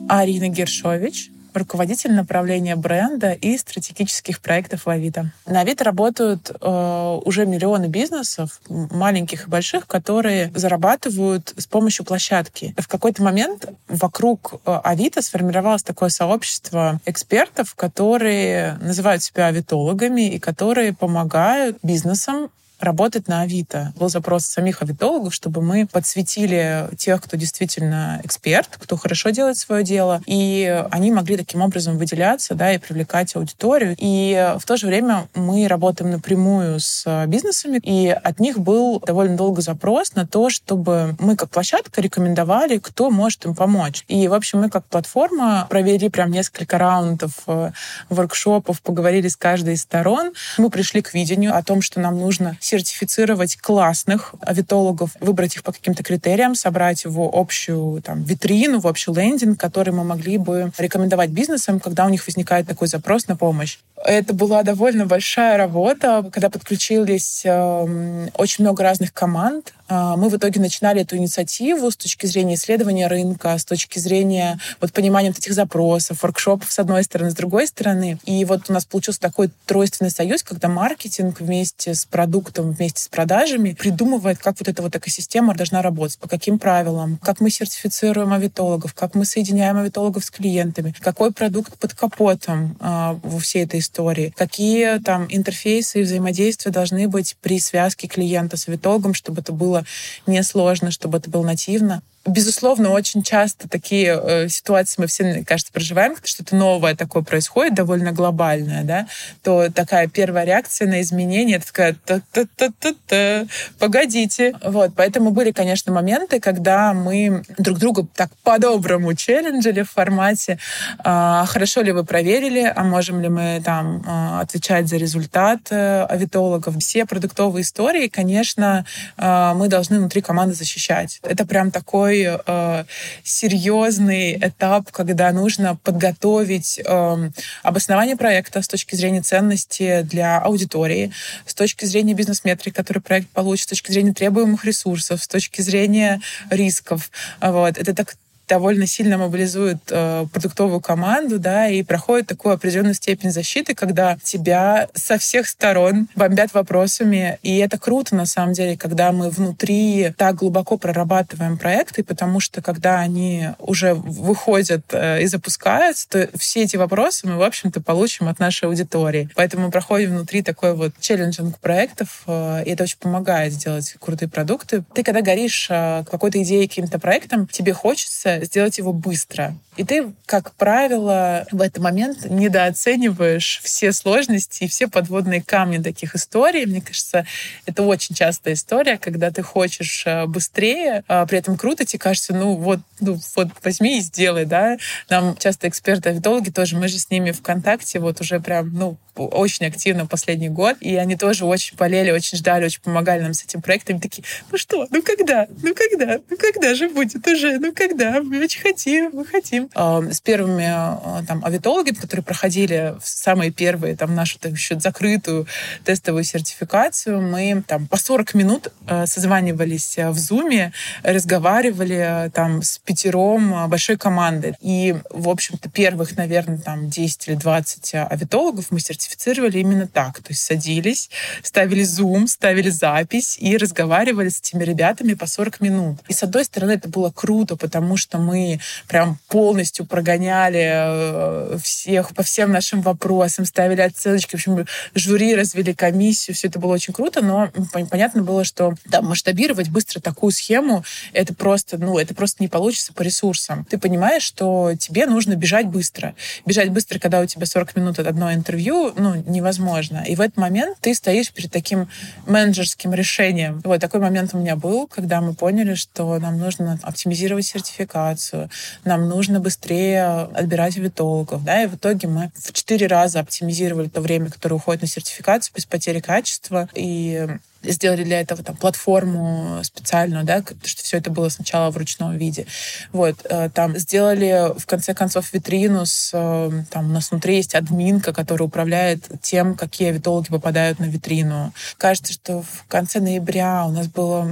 [0.09, 5.31] Арина Гершович, руководитель направления бренда и стратегических проектов в Авито.
[5.45, 12.73] На Авито работают э, уже миллионы бизнесов, маленьких и больших, которые зарабатывают с помощью площадки.
[12.77, 20.39] В какой-то момент вокруг э, Авито сформировалось такое сообщество экспертов, которые называют себя авитологами и
[20.39, 23.93] которые помогают бизнесам работать на Авито.
[23.97, 29.83] Был запрос самих авитологов, чтобы мы подсветили тех, кто действительно эксперт, кто хорошо делает свое
[29.83, 33.95] дело, и они могли таким образом выделяться, да, и привлекать аудиторию.
[33.97, 39.37] И в то же время мы работаем напрямую с бизнесами, и от них был довольно
[39.37, 44.03] долго запрос на то, чтобы мы как площадка рекомендовали, кто может им помочь.
[44.07, 47.71] И, в общем, мы как платформа провели прям несколько раундов э,
[48.09, 50.33] воркшопов, поговорили с каждой из сторон.
[50.57, 55.71] Мы пришли к видению о том, что нам нужно сертифицировать классных авитологов, выбрать их по
[55.71, 61.29] каким-то критериям, собрать в общую там, витрину, в общий лендинг, который мы могли бы рекомендовать
[61.29, 63.79] бизнесам, когда у них возникает такой запрос на помощь.
[64.03, 69.73] Это была довольно большая работа, когда подключились э, очень много разных команд.
[69.89, 74.59] Э, мы в итоге начинали эту инициативу с точки зрения исследования рынка, с точки зрения
[74.81, 78.19] вот, понимания вот этих запросов, воркшопов с одной стороны, с другой стороны.
[78.25, 83.07] И вот у нас получился такой тройственный союз, когда маркетинг вместе с продуктом, вместе с
[83.07, 88.33] продажами придумывает, как вот эта вот экосистема должна работать, по каким правилам, как мы сертифицируем
[88.33, 93.79] авитологов, как мы соединяем авитологов с клиентами, какой продукт под капотом э, во всей этой
[93.79, 99.51] истории, какие там интерфейсы и взаимодействия должны быть при связке клиента с авитологом, чтобы это
[99.51, 99.76] было
[100.25, 105.71] несложно, чтобы это было нативно безусловно, очень часто такие э, ситуации мы все, мне кажется,
[105.71, 109.07] проживаем, когда что-то новое такое происходит, довольно глобальное, да,
[109.43, 113.45] то такая первая реакция на изменения, это такая та-та-та-та-та,
[113.79, 114.53] погодите.
[114.63, 120.59] Вот, поэтому были, конечно, моменты, когда мы друг друга так по-доброму челленджили в формате,
[120.99, 126.05] а, хорошо ли вы проверили, а можем ли мы там а, отвечать за результат а,
[126.05, 126.77] авитологов.
[126.79, 128.85] Все продуктовые истории, конечно,
[129.17, 131.19] а, мы должны внутри команды защищать.
[131.23, 132.83] Это прям такой такой э,
[133.23, 137.29] серьезный этап, когда нужно подготовить э,
[137.63, 141.11] обоснование проекта с точки зрения ценности для аудитории,
[141.45, 146.21] с точки зрения бизнес-метрик, который проект получит, с точки зрения требуемых ресурсов, с точки зрения
[146.49, 147.11] рисков.
[147.41, 147.77] Вот.
[147.77, 148.15] Это так
[148.47, 154.87] довольно сильно мобилизует э, продуктовую команду, да, и проходит такую определенную степень защиты, когда тебя
[154.93, 157.39] со всех сторон бомбят вопросами.
[157.43, 162.61] И это круто, на самом деле, когда мы внутри так глубоко прорабатываем проекты, потому что
[162.61, 168.27] когда они уже выходят э, и запускаются, то все эти вопросы мы, в общем-то, получим
[168.27, 169.29] от нашей аудитории.
[169.35, 174.29] Поэтому мы проходим внутри такой вот челленджинг проектов, э, и это очень помогает сделать крутые
[174.29, 174.83] продукты.
[174.93, 179.55] Ты, когда горишь э, какой-то идеей, каким-то проектом, тебе хочется сделать его быстро.
[179.77, 186.15] И ты, как правило, в этот момент недооцениваешь все сложности и все подводные камни таких
[186.15, 186.65] историй.
[186.65, 187.27] Мне кажется,
[187.67, 192.33] это очень частая история, когда ты хочешь э, быстрее, а при этом круто, тебе кажется,
[192.33, 194.77] ну вот, ну вот возьми и сделай, да.
[195.09, 199.65] Нам часто эксперты-авитологи тоже, мы же с ними в контакте вот уже прям, ну, очень
[199.65, 203.61] активно последний год, и они тоже очень болели, очень ждали, очень помогали нам с этим
[203.61, 203.99] проектом.
[203.99, 208.43] такие, ну что, ну когда, ну когда, ну когда же будет уже, ну когда, мы
[208.43, 209.69] очень хотим, мы хотим.
[209.75, 215.47] С первыми а, там авитологами, которые проходили самые первые там нашу так, еще закрытую
[215.83, 223.69] тестовую сертификацию, мы там по 40 минут а, созванивались в Зуме, разговаривали там с пятером
[223.69, 224.55] большой команды.
[224.61, 230.19] И, в общем-то, первых, наверное, там 10 или 20 авитологов мы сертифицировали именно так.
[230.19, 231.09] То есть садились,
[231.43, 235.97] ставили зум, ставили запись и разговаривали с этими ребятами по 40 минут.
[236.07, 242.13] И с одной стороны это было круто, потому что мы прям полностью прогоняли э, всех
[242.13, 246.93] по всем нашим вопросам, ставили оценочки, в общем, жюри развели комиссию, все это было очень
[246.93, 247.49] круто, но
[247.89, 252.93] понятно было, что да, масштабировать быстро такую схему, это просто, ну, это просто не получится
[252.93, 253.65] по ресурсам.
[253.65, 256.15] Ты понимаешь, что тебе нужно бежать быстро.
[256.45, 260.03] Бежать быстро, когда у тебя 40 минут одно интервью, ну, невозможно.
[260.07, 261.89] И в этот момент ты стоишь перед таким
[262.25, 263.61] менеджерским решением.
[263.63, 268.49] Вот такой момент у меня был, когда мы поняли, что нам нужно оптимизировать сертификат, сертификацию,
[268.85, 274.01] нам нужно быстрее отбирать витологов, да, и в итоге мы в четыре раза оптимизировали то
[274.01, 277.27] время, которое уходит на сертификацию без потери качества, и
[277.71, 282.45] сделали для этого там платформу специальную, да, что все это было сначала в ручном виде.
[282.91, 287.55] Вот, э, там сделали в конце концов витрину с, э, там у нас внутри есть
[287.55, 291.53] админка, которая управляет тем, какие авитологи попадают на витрину.
[291.77, 294.27] Кажется, что в конце ноября у нас была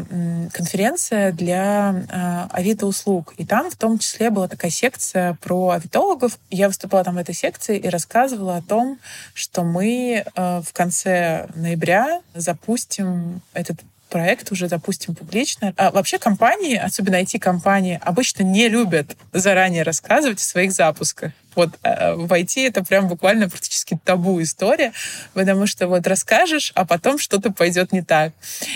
[0.52, 6.38] конференция для э, авито услуг, и там в том числе была такая секция про авитологов.
[6.50, 9.00] Я выступала там в этой секции и рассказывала о том,
[9.34, 15.74] что мы в конце ноября запустим этот проект уже запустим публично.
[15.78, 21.32] А вообще компании, особенно IT-компании, обычно не любят заранее рассказывать о своих запусках.
[21.56, 24.92] Вот э, в IT это прям буквально практически табу история,
[25.34, 28.34] потому что вот расскажешь, а потом что-то пойдет не так.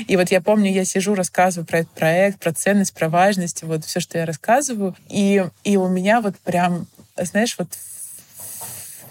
[0.08, 3.86] И вот я помню, я сижу, рассказываю про этот проект, про ценность, про важность, вот
[3.86, 7.70] все, что я рассказываю, и, и у меня вот прям, знаешь, вот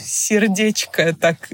[0.08, 1.48] сердечко так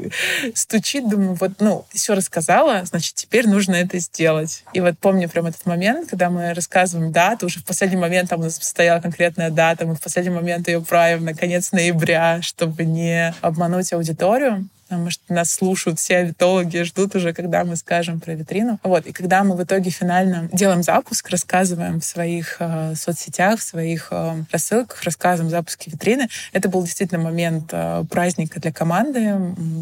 [0.55, 4.65] стучит, думаю, вот, ну, все рассказала, значит, теперь нужно это сделать.
[4.73, 8.41] И вот помню прям этот момент, когда мы рассказываем дату, уже в последний момент там
[8.41, 12.85] у нас стояла конкретная дата, мы в последний момент ее правим на конец ноября, чтобы
[12.85, 18.35] не обмануть аудиторию потому что нас слушают все авитологи, ждут уже, когда мы скажем про
[18.35, 18.79] витрину.
[18.83, 19.07] Вот.
[19.07, 24.09] И когда мы в итоге финально делаем запуск, рассказываем в своих э, соцсетях, в своих
[24.11, 29.35] э, рассылках, рассказываем запуски витрины, это был действительно момент э, праздника для команды.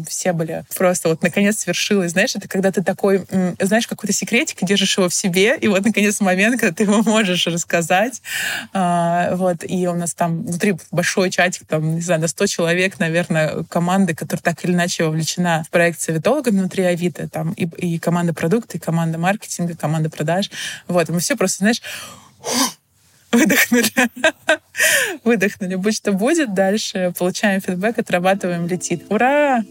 [0.07, 2.11] Все были просто вот наконец свершилось.
[2.11, 5.83] Знаешь, это когда ты такой, э, знаешь, какой-то секретик, держишь его в себе, и вот
[5.85, 8.21] наконец момент, когда ты его можешь рассказать.
[8.73, 9.63] Э, вот.
[9.67, 14.15] И у нас там внутри большой чатик, там, не знаю, на 100 человек, наверное, команды,
[14.15, 18.33] которые так или иначе вообще вовлечена в проект советолога внутри Авито, там и, и команда
[18.33, 20.51] продукта, и команда маркетинга, команда продаж.
[20.87, 21.81] Вот, мы все просто, знаешь,
[23.31, 23.89] выдохнули.
[25.23, 25.75] выдохнули.
[25.75, 29.05] Будь что будет, дальше получаем фидбэк, отрабатываем, летит.
[29.09, 29.63] Ура!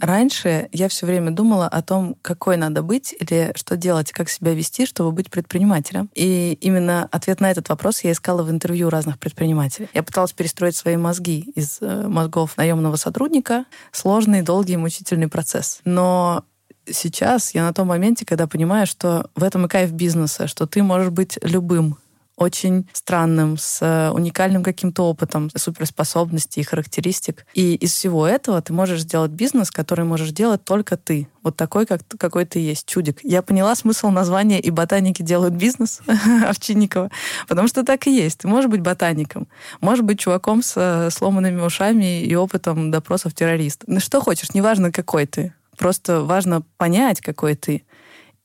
[0.00, 4.54] Раньше я все время думала о том, какой надо быть или что делать, как себя
[4.54, 6.10] вести, чтобы быть предпринимателем.
[6.14, 9.88] И именно ответ на этот вопрос я искала в интервью разных предпринимателей.
[9.94, 13.64] Я пыталась перестроить свои мозги из э, мозгов наемного сотрудника.
[13.92, 15.80] Сложный, долгий, мучительный процесс.
[15.84, 16.44] Но
[16.90, 20.82] сейчас я на том моменте, когда понимаю, что в этом и кайф бизнеса, что ты
[20.82, 21.98] можешь быть любым,
[22.36, 27.46] очень странным, с э, уникальным каким-то опытом, суперспособностей и характеристик.
[27.54, 31.28] И из всего этого ты можешь сделать бизнес, который можешь делать только ты.
[31.42, 33.20] Вот такой, как, какой ты есть, чудик.
[33.22, 36.00] Я поняла смысл названия «И ботаники делают бизнес»
[36.46, 37.10] Овчинникова,
[37.48, 38.38] потому что так и есть.
[38.38, 39.48] Ты можешь быть ботаником,
[39.80, 43.88] можешь быть чуваком с э, сломанными ушами и опытом допросов террористов.
[43.88, 45.54] Ну, что хочешь, неважно, какой ты.
[45.78, 47.82] Просто важно понять, какой ты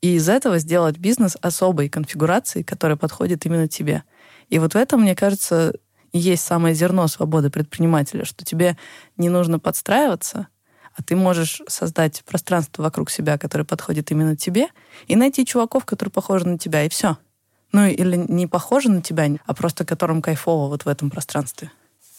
[0.02, 4.04] и из этого сделать бизнес особой конфигурации, которая подходит именно тебе.
[4.50, 5.74] И вот в этом, мне кажется,
[6.12, 8.78] есть самое зерно свободы предпринимателя, что тебе
[9.18, 10.48] не нужно подстраиваться,
[10.96, 14.68] а ты можешь создать пространство вокруг себя, которое подходит именно тебе,
[15.08, 17.18] и найти чуваков, которые похожи на тебя, и все.
[17.72, 21.72] Ну или не похожи на тебя, а просто которым кайфово вот в этом пространстве.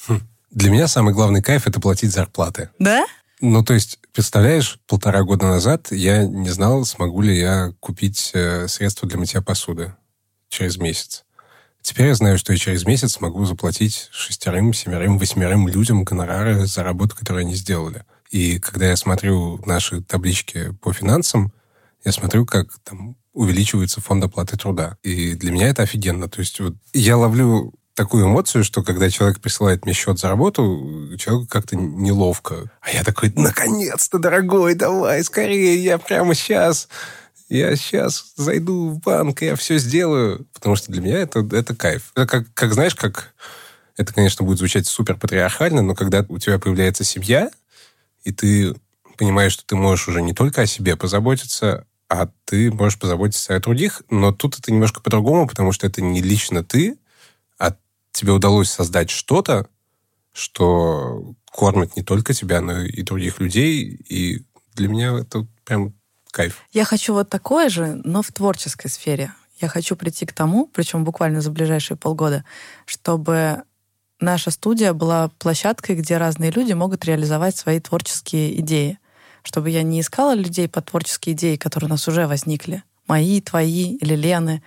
[0.09, 0.21] Хм.
[0.51, 2.71] Для меня самый главный кайф— это платить зарплаты.
[2.79, 3.05] Да?
[3.45, 8.69] Ну, то есть, представляешь, полтора года назад я не знал, смогу ли я купить э,
[8.69, 9.97] средства для мытья посуды
[10.49, 11.25] через месяц.
[11.81, 16.85] Теперь я знаю, что я через месяц смогу заплатить шестерым, семерым, восьмерым людям гонорары за
[16.85, 18.05] работу, которую они сделали.
[18.31, 21.53] И когда я смотрю наши таблички по финансам,
[22.05, 24.99] я смотрю, как там увеличивается фонд оплаты труда.
[25.03, 26.29] И для меня это офигенно.
[26.29, 31.17] То есть вот я ловлю такую эмоцию, что когда человек присылает мне счет за работу,
[31.19, 32.71] человеку как-то неловко.
[32.81, 36.89] А я такой, наконец-то, дорогой, давай, скорее, я прямо сейчас,
[37.49, 40.47] я сейчас зайду в банк, я все сделаю.
[40.55, 42.13] Потому что для меня это, это кайф.
[42.15, 43.35] Это как, как, знаешь, как...
[43.99, 47.51] Это, конечно, будет звучать супер патриархально, но когда у тебя появляется семья,
[48.25, 48.75] и ты
[49.19, 53.61] понимаешь, что ты можешь уже не только о себе позаботиться, а ты можешь позаботиться о
[53.61, 56.97] других, но тут это немножко по-другому, потому что это не лично ты,
[58.13, 59.67] тебе удалось создать что-то,
[60.33, 63.83] что кормит не только тебя, но и других людей.
[64.09, 64.45] И
[64.75, 65.93] для меня это прям
[66.31, 66.63] кайф.
[66.73, 69.33] Я хочу вот такое же, но в творческой сфере.
[69.61, 72.45] Я хочу прийти к тому, причем буквально за ближайшие полгода,
[72.85, 73.63] чтобы
[74.19, 78.99] наша студия была площадкой, где разные люди могут реализовать свои творческие идеи.
[79.43, 83.97] Чтобы я не искала людей по творческие идеи, которые у нас уже возникли, мои, твои
[83.97, 84.63] или Лены,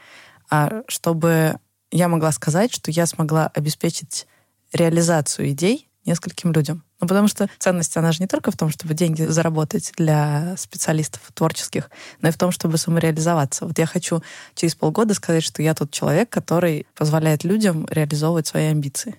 [0.50, 1.58] а чтобы
[1.96, 4.28] я могла сказать, что я смогла обеспечить
[4.74, 6.84] реализацию идей нескольким людям.
[7.00, 11.22] Ну, потому что ценность, она же не только в том, чтобы деньги заработать для специалистов
[11.34, 11.90] творческих,
[12.22, 13.66] но и в том, чтобы самореализоваться.
[13.66, 14.22] Вот я хочу
[14.54, 19.16] через полгода сказать, что я тот человек, который позволяет людям реализовывать свои амбиции.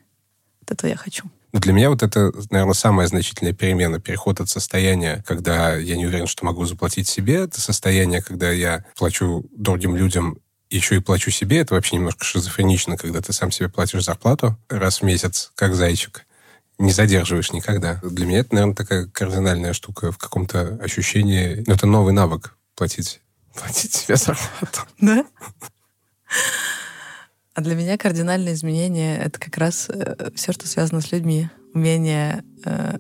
[0.61, 1.25] Вот это я хочу.
[1.53, 6.27] Для меня вот это, наверное, самая значительная перемена, переход от состояния, когда я не уверен,
[6.27, 10.39] что могу заплатить себе, это состояние, когда я плачу другим людям
[10.71, 15.01] еще и плачу себе, это вообще немножко шизофренично, когда ты сам себе платишь зарплату раз
[15.01, 16.27] в месяц, как зайчик,
[16.79, 18.01] не задерживаешь никогда.
[18.03, 21.65] Для меня это, наверное, такая кардинальная штука в каком-то ощущении.
[21.67, 23.21] Ну, это новый навык платить,
[23.55, 24.83] платить себе зарплату.
[25.01, 25.25] Да?
[27.55, 31.49] А для меня кардинальное изменение— это как раз э, все, что связано с людьми.
[31.73, 32.99] Умение э,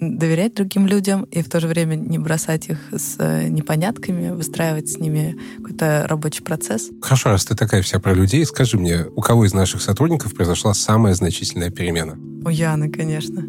[0.00, 4.88] доверять другим людям и в то же время не бросать их с э, непонятками, выстраивать
[4.88, 6.90] с ними какой-то рабочий процесс.
[7.02, 10.74] Хорошо, раз ты такая вся про людей, скажи мне, у кого из наших сотрудников произошла
[10.74, 12.18] самая значительная перемена?
[12.44, 13.44] У Яны, конечно.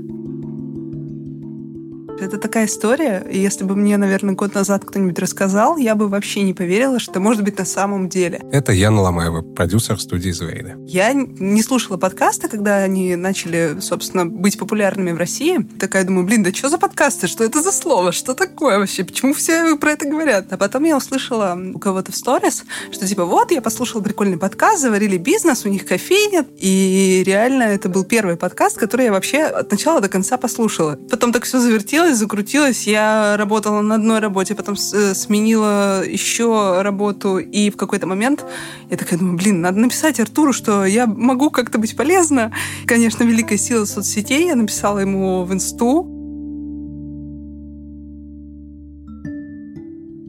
[2.22, 6.54] Это такая история, если бы мне, наверное, год назад кто-нибудь рассказал, я бы вообще не
[6.54, 8.42] поверила, что может быть на самом деле.
[8.52, 10.76] Это Яна Ломаева, продюсер студии Звейда.
[10.86, 15.68] Я не слушала подкасты, когда они начали, собственно, быть популярными в России.
[15.80, 17.26] Такая думаю, блин, да что за подкасты?
[17.26, 18.12] Что это за слово?
[18.12, 19.04] Что такое вообще?
[19.04, 20.54] Почему все про это говорят?
[20.54, 24.82] А потом я услышала у кого-то в сторис, что типа вот, я послушала прикольный подкаст,
[24.82, 26.46] заварили бизнес, у них кофейня.
[26.60, 31.00] И реально это был первый подкаст, который я вообще от начала до конца послушала.
[31.10, 32.88] Потом так все завертелось, закрутилась, закрутилась.
[32.88, 38.46] Я работала на одной работе, потом э, сменила еще работу, и в какой-то момент
[38.90, 42.52] я такая думаю, блин, надо написать Артуру, что я могу как-то быть полезна.
[42.86, 44.48] Конечно, великая сила соцсетей.
[44.48, 46.18] Я написала ему в инсту.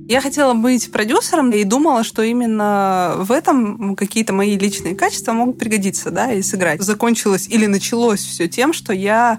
[0.09, 5.59] Я хотела быть продюсером и думала, что именно в этом какие-то мои личные качества могут
[5.59, 6.83] пригодиться, да, и сыграть.
[6.83, 9.39] Закончилось или началось все тем, что я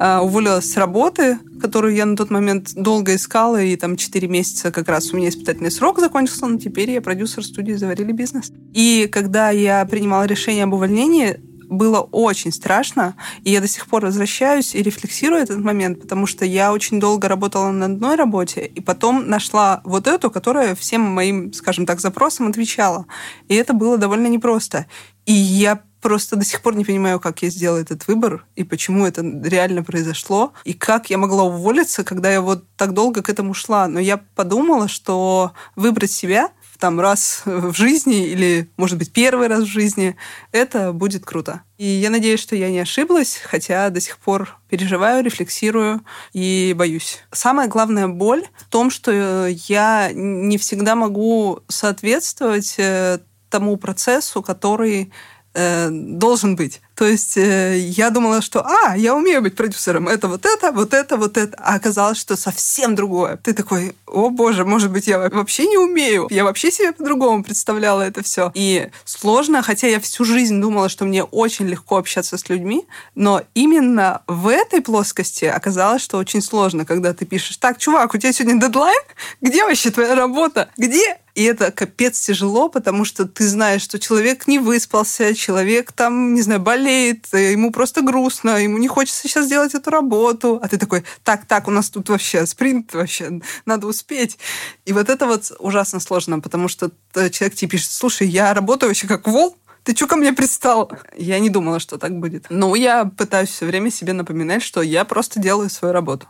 [0.00, 4.88] уволилась с работы, которую я на тот момент долго искала, и там 4 месяца как
[4.88, 8.50] раз у меня испытательный срок закончился, но теперь я продюсер студии «Заварили бизнес».
[8.72, 11.38] И когда я принимала решение об увольнении,
[11.70, 16.44] было очень страшно, и я до сих пор возвращаюсь и рефлексирую этот момент, потому что
[16.44, 21.52] я очень долго работала на одной работе, и потом нашла вот эту, которая всем моим,
[21.52, 23.06] скажем так, запросам отвечала.
[23.48, 24.86] И это было довольно непросто.
[25.26, 29.06] И я просто до сих пор не понимаю, как я сделала этот выбор и почему
[29.06, 33.54] это реально произошло, и как я могла уволиться, когда я вот так долго к этому
[33.54, 33.88] шла.
[33.88, 39.64] Но я подумала, что выбрать себя там раз в жизни или, может быть, первый раз
[39.64, 40.16] в жизни,
[40.50, 41.62] это будет круто.
[41.76, 46.00] И я надеюсь, что я не ошиблась, хотя до сих пор переживаю, рефлексирую
[46.32, 47.20] и боюсь.
[47.30, 53.18] Самая главная боль в том, что я не всегда могу соответствовать э,
[53.50, 55.12] тому процессу, который
[55.54, 56.80] э, должен быть.
[56.94, 60.92] То есть э, я думала, что, а, я умею быть продюсером, это вот это, вот
[60.92, 61.56] это, вот это.
[61.58, 63.38] А оказалось, что совсем другое.
[63.38, 66.28] Ты такой, о боже, может быть, я вообще не умею.
[66.30, 68.52] Я вообще себе по-другому представляла это все.
[68.54, 73.42] И сложно, хотя я всю жизнь думала, что мне очень легко общаться с людьми, но
[73.54, 78.32] именно в этой плоскости оказалось, что очень сложно, когда ты пишешь, так, чувак, у тебя
[78.34, 79.02] сегодня дедлайн?
[79.40, 80.68] Где вообще твоя работа?
[80.76, 81.16] Где?
[81.34, 86.42] И это капец тяжело, потому что ты знаешь, что человек не выспался, человек там, не
[86.42, 90.58] знаю, болеет, болеет, ему просто грустно, ему не хочется сейчас делать эту работу.
[90.62, 94.38] А ты такой, так, так, у нас тут вообще спринт, вообще надо успеть.
[94.84, 99.06] И вот это вот ужасно сложно, потому что человек тебе пишет, слушай, я работаю вообще
[99.06, 100.92] как вол, ты что ко мне пристал?
[101.16, 102.46] Я не думала, что так будет.
[102.50, 106.26] Но я пытаюсь все время себе напоминать, что я просто делаю свою работу.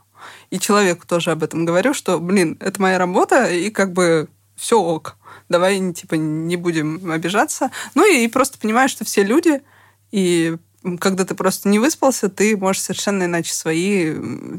[0.50, 4.28] И человеку тоже об этом говорю, что, блин, это моя работа, и как бы
[4.60, 5.16] все ок.
[5.48, 7.70] Давай, типа, не будем обижаться.
[7.94, 9.62] Ну и просто понимаю, что все люди,
[10.12, 10.56] и
[10.98, 14.14] когда ты просто не выспался, ты можешь совершенно иначе свои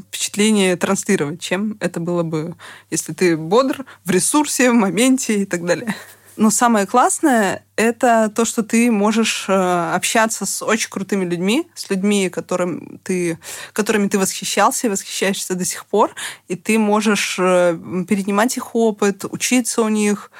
[0.08, 2.56] впечатления транслировать, чем это было бы,
[2.90, 5.94] если ты бодр, в ресурсе, в моменте и так далее.
[6.36, 11.90] Но самое классное— это то, что ты можешь э, общаться с очень крутыми людьми, с
[11.90, 13.38] людьми, которым ты,
[13.72, 16.14] которыми ты восхищался и восхищаешься до сих пор,
[16.48, 17.76] и ты можешь э,
[18.08, 20.30] перенимать их опыт, учиться у них,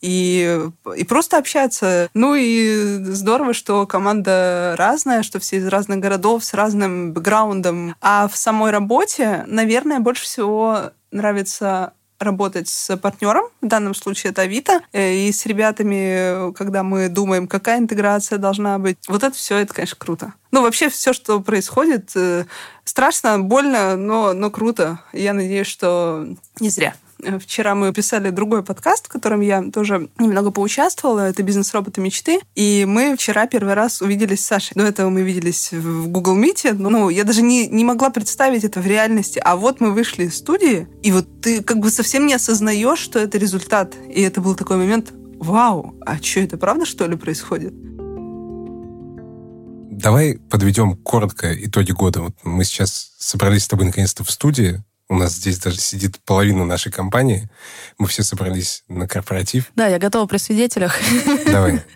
[0.00, 2.08] и, и просто общаться.
[2.14, 7.94] Ну и здорово, что команда разная, что все из разных городов с разным бэкграундом.
[8.00, 14.42] А в самой работе, наверное, больше всего нравится работать с партнером, в данном случае это
[14.42, 18.98] Авито, э, и с ребятами, когда мы думаем, какая интеграция должна быть.
[19.08, 20.34] Вот это все, это, конечно, круто.
[20.52, 22.44] Ну, вообще все, что происходит, э,
[22.84, 25.00] страшно, больно, но, но круто.
[25.12, 26.28] Я надеюсь, что
[26.60, 27.09] не зря Э,
[27.40, 31.20] вчера мы писали другой подкаст, в котором я тоже немного поучаствовала.
[31.20, 32.40] Это «Бизнес-роботы мечты».
[32.54, 34.74] И мы вчера первый раз увиделись с Сашей.
[34.74, 36.74] До этого мы виделись в Google Meet.
[36.74, 39.40] Ну, я даже не, не могла представить это в реальности.
[39.44, 43.18] А вот мы вышли из студии, и вот ты как бы совсем не осознаешь, что
[43.18, 43.94] это результат.
[44.08, 47.72] И это был такой момент, вау, а что, это правда, что ли, происходит?
[49.90, 52.22] Давай подведем коротко итоги года.
[52.22, 54.82] Вот мы сейчас собрались с тобой наконец-то в студии.
[55.10, 57.50] У нас здесь даже сидит половина нашей компании.
[57.98, 59.72] Мы все собрались на корпоратив.
[59.74, 60.96] Да, я готова при свидетелях.
[61.46, 61.82] Давай.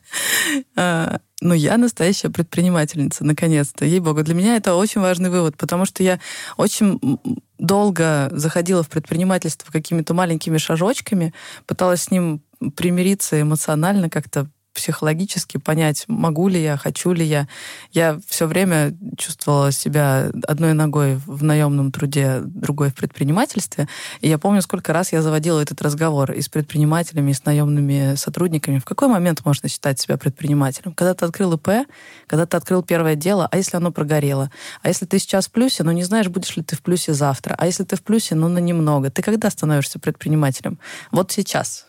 [0.76, 3.84] А, ну, я настоящая предпринимательница, наконец-то.
[3.84, 6.20] Ей-богу, для меня это очень важный вывод, потому что я
[6.56, 7.18] очень
[7.58, 11.34] долго заходила в предпринимательство какими-то маленькими шажочками,
[11.66, 12.42] пыталась с ним
[12.76, 17.48] примириться эмоционально, как-то психологически понять, могу ли я, хочу ли я.
[17.92, 23.88] Я все время чувствовала себя одной ногой в наемном труде, другой в предпринимательстве.
[24.20, 28.16] И я помню, сколько раз я заводила этот разговор и с предпринимателями, и с наемными
[28.16, 28.78] сотрудниками.
[28.78, 30.92] В какой момент можно считать себя предпринимателем?
[30.92, 31.86] Когда ты открыл ИП,
[32.26, 34.50] когда ты открыл первое дело, а если оно прогорело?
[34.82, 37.54] А если ты сейчас в плюсе, но не знаешь, будешь ли ты в плюсе завтра?
[37.56, 39.10] А если ты в плюсе, ну на немного?
[39.10, 40.78] Ты когда становишься предпринимателем?
[41.12, 41.86] Вот сейчас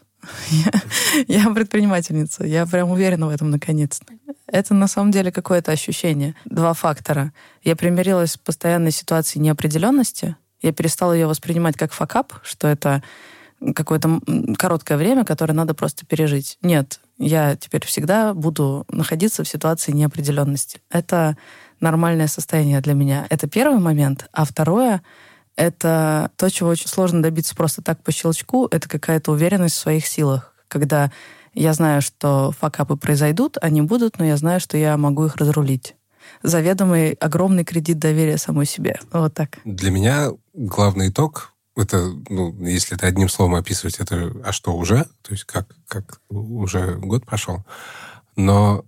[0.50, 0.72] я,
[1.28, 2.46] я предпринимательница.
[2.46, 4.14] Я прям уверена в этом наконец-то.
[4.48, 6.36] Это на самом деле какое-то ощущение.
[6.46, 7.34] Два фактора.
[7.64, 10.36] Я примирилась с постоянной ситуацией неопределенности.
[10.62, 13.04] Я перестала ее воспринимать как факап, что это
[13.76, 14.20] какое-то
[14.58, 16.58] короткое время, которое надо просто пережить.
[16.62, 20.82] Нет, я теперь всегда буду находиться в ситуации неопределенности.
[20.90, 21.38] Это
[21.80, 23.26] нормальное состояние для меня.
[23.30, 24.28] Это первый момент.
[24.32, 25.02] А второе—
[25.56, 30.06] это то, чего очень сложно добиться просто так по щелчку, это какая-то уверенность в своих
[30.08, 31.12] силах, когда
[31.54, 35.96] я знаю, что факапы произойдут, они будут, но я знаю, что я могу их разрулить.
[36.44, 39.00] Заведомый огромный кредит доверия самой себе.
[39.12, 39.60] Вот так.
[39.64, 45.06] Для меня главный итог это, ну, если это одним словом описывать, это а что уже?
[45.22, 47.66] То есть как, как уже год прошел.
[48.36, 48.86] Но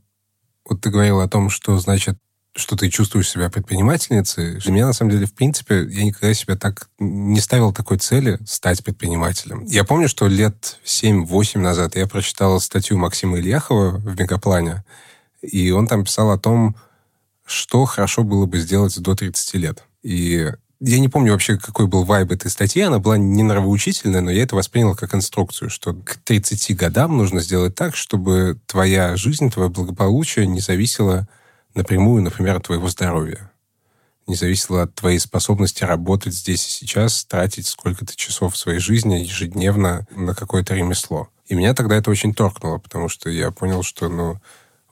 [0.66, 2.18] вот ты говорил о том, что значит
[2.58, 4.60] что ты чувствуешь себя предпринимательницей.
[4.60, 8.40] Для меня, на самом деле, в принципе, я никогда себе так не ставил такой цели
[8.46, 9.64] стать предпринимателем.
[9.66, 14.84] Я помню, что лет 7-8 назад я прочитал статью Максима Ильяхова в «Мегаплане»,
[15.42, 16.76] и он там писал о том,
[17.46, 19.84] что хорошо было бы сделать до 30 лет.
[20.02, 22.82] И я не помню вообще, какой был вайб этой статьи.
[22.82, 27.40] Она была не нравоучительная, но я это воспринял как инструкцию, что к 30 годам нужно
[27.40, 31.28] сделать так, чтобы твоя жизнь, твое благополучие не зависело
[31.74, 33.52] напрямую, например, от твоего здоровья.
[34.28, 40.06] Не зависело от твоей способности работать здесь и сейчас, тратить сколько-то часов своей жизни ежедневно
[40.12, 41.30] на какое-то ремесло.
[41.46, 44.42] И меня тогда это очень торкнуло, потому что я понял, что, ну,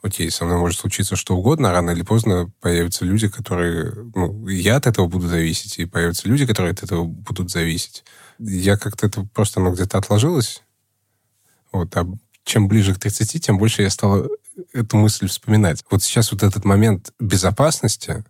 [0.02, 3.92] окей, со мной может случиться что угодно, рано или поздно появятся люди, которые...
[4.14, 8.04] Ну, я от этого буду зависеть, и появятся люди, которые от этого будут зависеть.
[8.38, 10.62] Я как-то это просто, ну, где-то отложилось.
[11.72, 12.06] Вот, а
[12.44, 14.26] чем ближе к 30, тем больше я стал
[14.72, 15.84] эту мысль вспоминать.
[15.90, 18.24] Вот сейчас вот этот момент безопасности,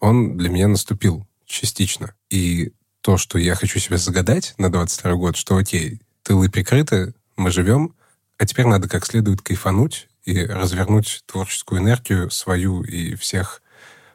[0.00, 2.14] он для меня наступил частично.
[2.30, 7.50] И то, что я хочу себе загадать на 22 год, что окей, тылы прикрыты, мы
[7.50, 7.94] живем,
[8.38, 13.62] а теперь надо как следует кайфануть и развернуть творческую энергию свою и всех,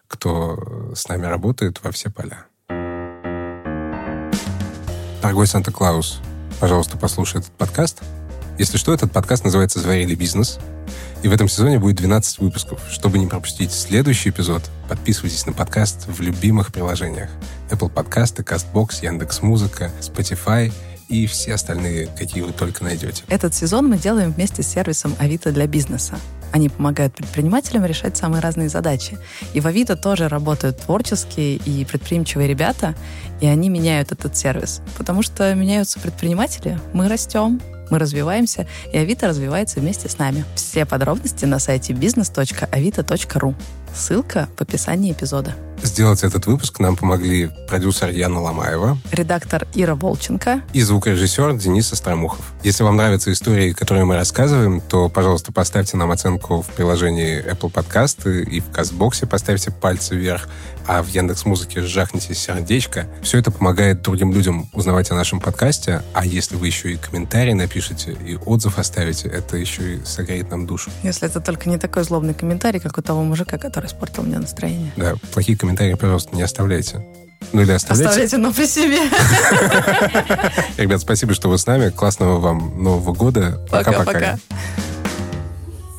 [0.08, 2.46] кто с нами работает, во все поля.
[5.22, 6.20] Дорогой Санта-Клаус,
[6.60, 8.02] пожалуйста, послушай этот подкаст.
[8.58, 10.58] Если что, этот подкаст называется «Заварили бизнес».
[11.22, 12.82] И в этом сезоне будет 12 выпусков.
[12.90, 17.30] Чтобы не пропустить следующий эпизод, подписывайтесь на подкаст в любимых приложениях.
[17.70, 20.74] Apple Podcasts, CastBox, Яндекс.Музыка, Spotify
[21.08, 23.24] и все остальные, какие вы только найдете.
[23.28, 26.18] Этот сезон мы делаем вместе с сервисом Авито для бизнеса.
[26.52, 29.20] Они помогают предпринимателям решать самые разные задачи.
[29.54, 32.96] И в Авито тоже работают творческие и предприимчивые ребята,
[33.40, 34.82] и они меняют этот сервис.
[34.98, 40.46] Потому что меняются предприниматели, мы растем, мы развиваемся, и Авито развивается вместе с нами.
[40.56, 43.56] Все подробности на сайте business.avito.ru.
[43.98, 45.56] Ссылка в описании эпизода.
[45.82, 52.54] Сделать этот выпуск нам помогли продюсер Яна Ломаева, редактор Ира Волченко и звукорежиссер Денис Остромухов.
[52.64, 57.72] Если вам нравятся истории, которые мы рассказываем, то, пожалуйста, поставьте нам оценку в приложении Apple
[57.72, 60.48] Podcast и в Кастбоксе поставьте пальцы вверх
[60.88, 63.08] а в Яндекс Музыке жахните сердечко.
[63.22, 67.54] Все это помогает другим людям узнавать о нашем подкасте, а если вы еще и комментарий
[67.54, 70.90] напишите и отзыв оставите, это еще и согреет нам душу.
[71.04, 74.92] Если это только не такой злобный комментарий, как у того мужика, который испортил мне настроение.
[74.96, 77.06] Да, плохие комментарии, пожалуйста, не оставляйте.
[77.54, 78.10] Ну или оставляйте.
[78.10, 79.00] Оставляйте, но при себе.
[80.78, 81.90] Ребят, спасибо, что вы с нами.
[81.90, 83.66] Классного вам Нового года.
[83.72, 84.38] Пока-пока.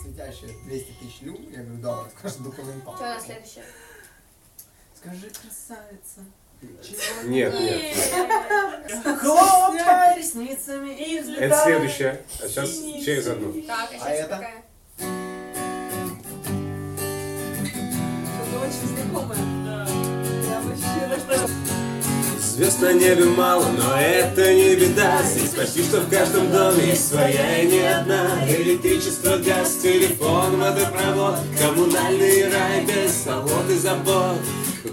[0.03, 2.95] Светящая 200 тысяч я говорю, да, скажи документал.
[2.97, 3.65] Что на следующее?
[5.01, 6.21] Скажи, красавица.
[7.25, 7.97] Нет, нет.
[9.21, 11.47] Хлопай ресницами и взлетай.
[11.47, 12.21] Это следующее.
[12.43, 12.69] А сейчас
[13.05, 13.53] через одну.
[13.63, 14.29] Так, а А сейчас это?
[14.29, 14.63] какая?
[18.61, 19.39] Очень знакомое.
[20.49, 20.99] Я вообще.
[22.59, 25.23] Звезд на небе мало, но это не беда.
[25.23, 28.45] Здесь почти что в каждом доме есть своя и не одна.
[28.49, 34.39] Электричество, газ, телефон, водопровод Коммунальный рай без завод и забот.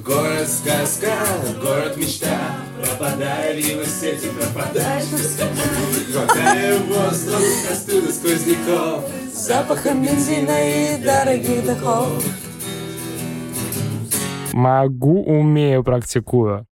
[0.05, 1.11] Город сказка,
[1.59, 2.37] город мечта.
[2.79, 5.05] Пропадая в его сети, пропадаешь
[6.13, 9.05] Глотая воздух, простуда сквозняков.
[9.33, 12.23] Запахом бензина и дорогих духов
[14.55, 16.63] Могу, умею, практикую.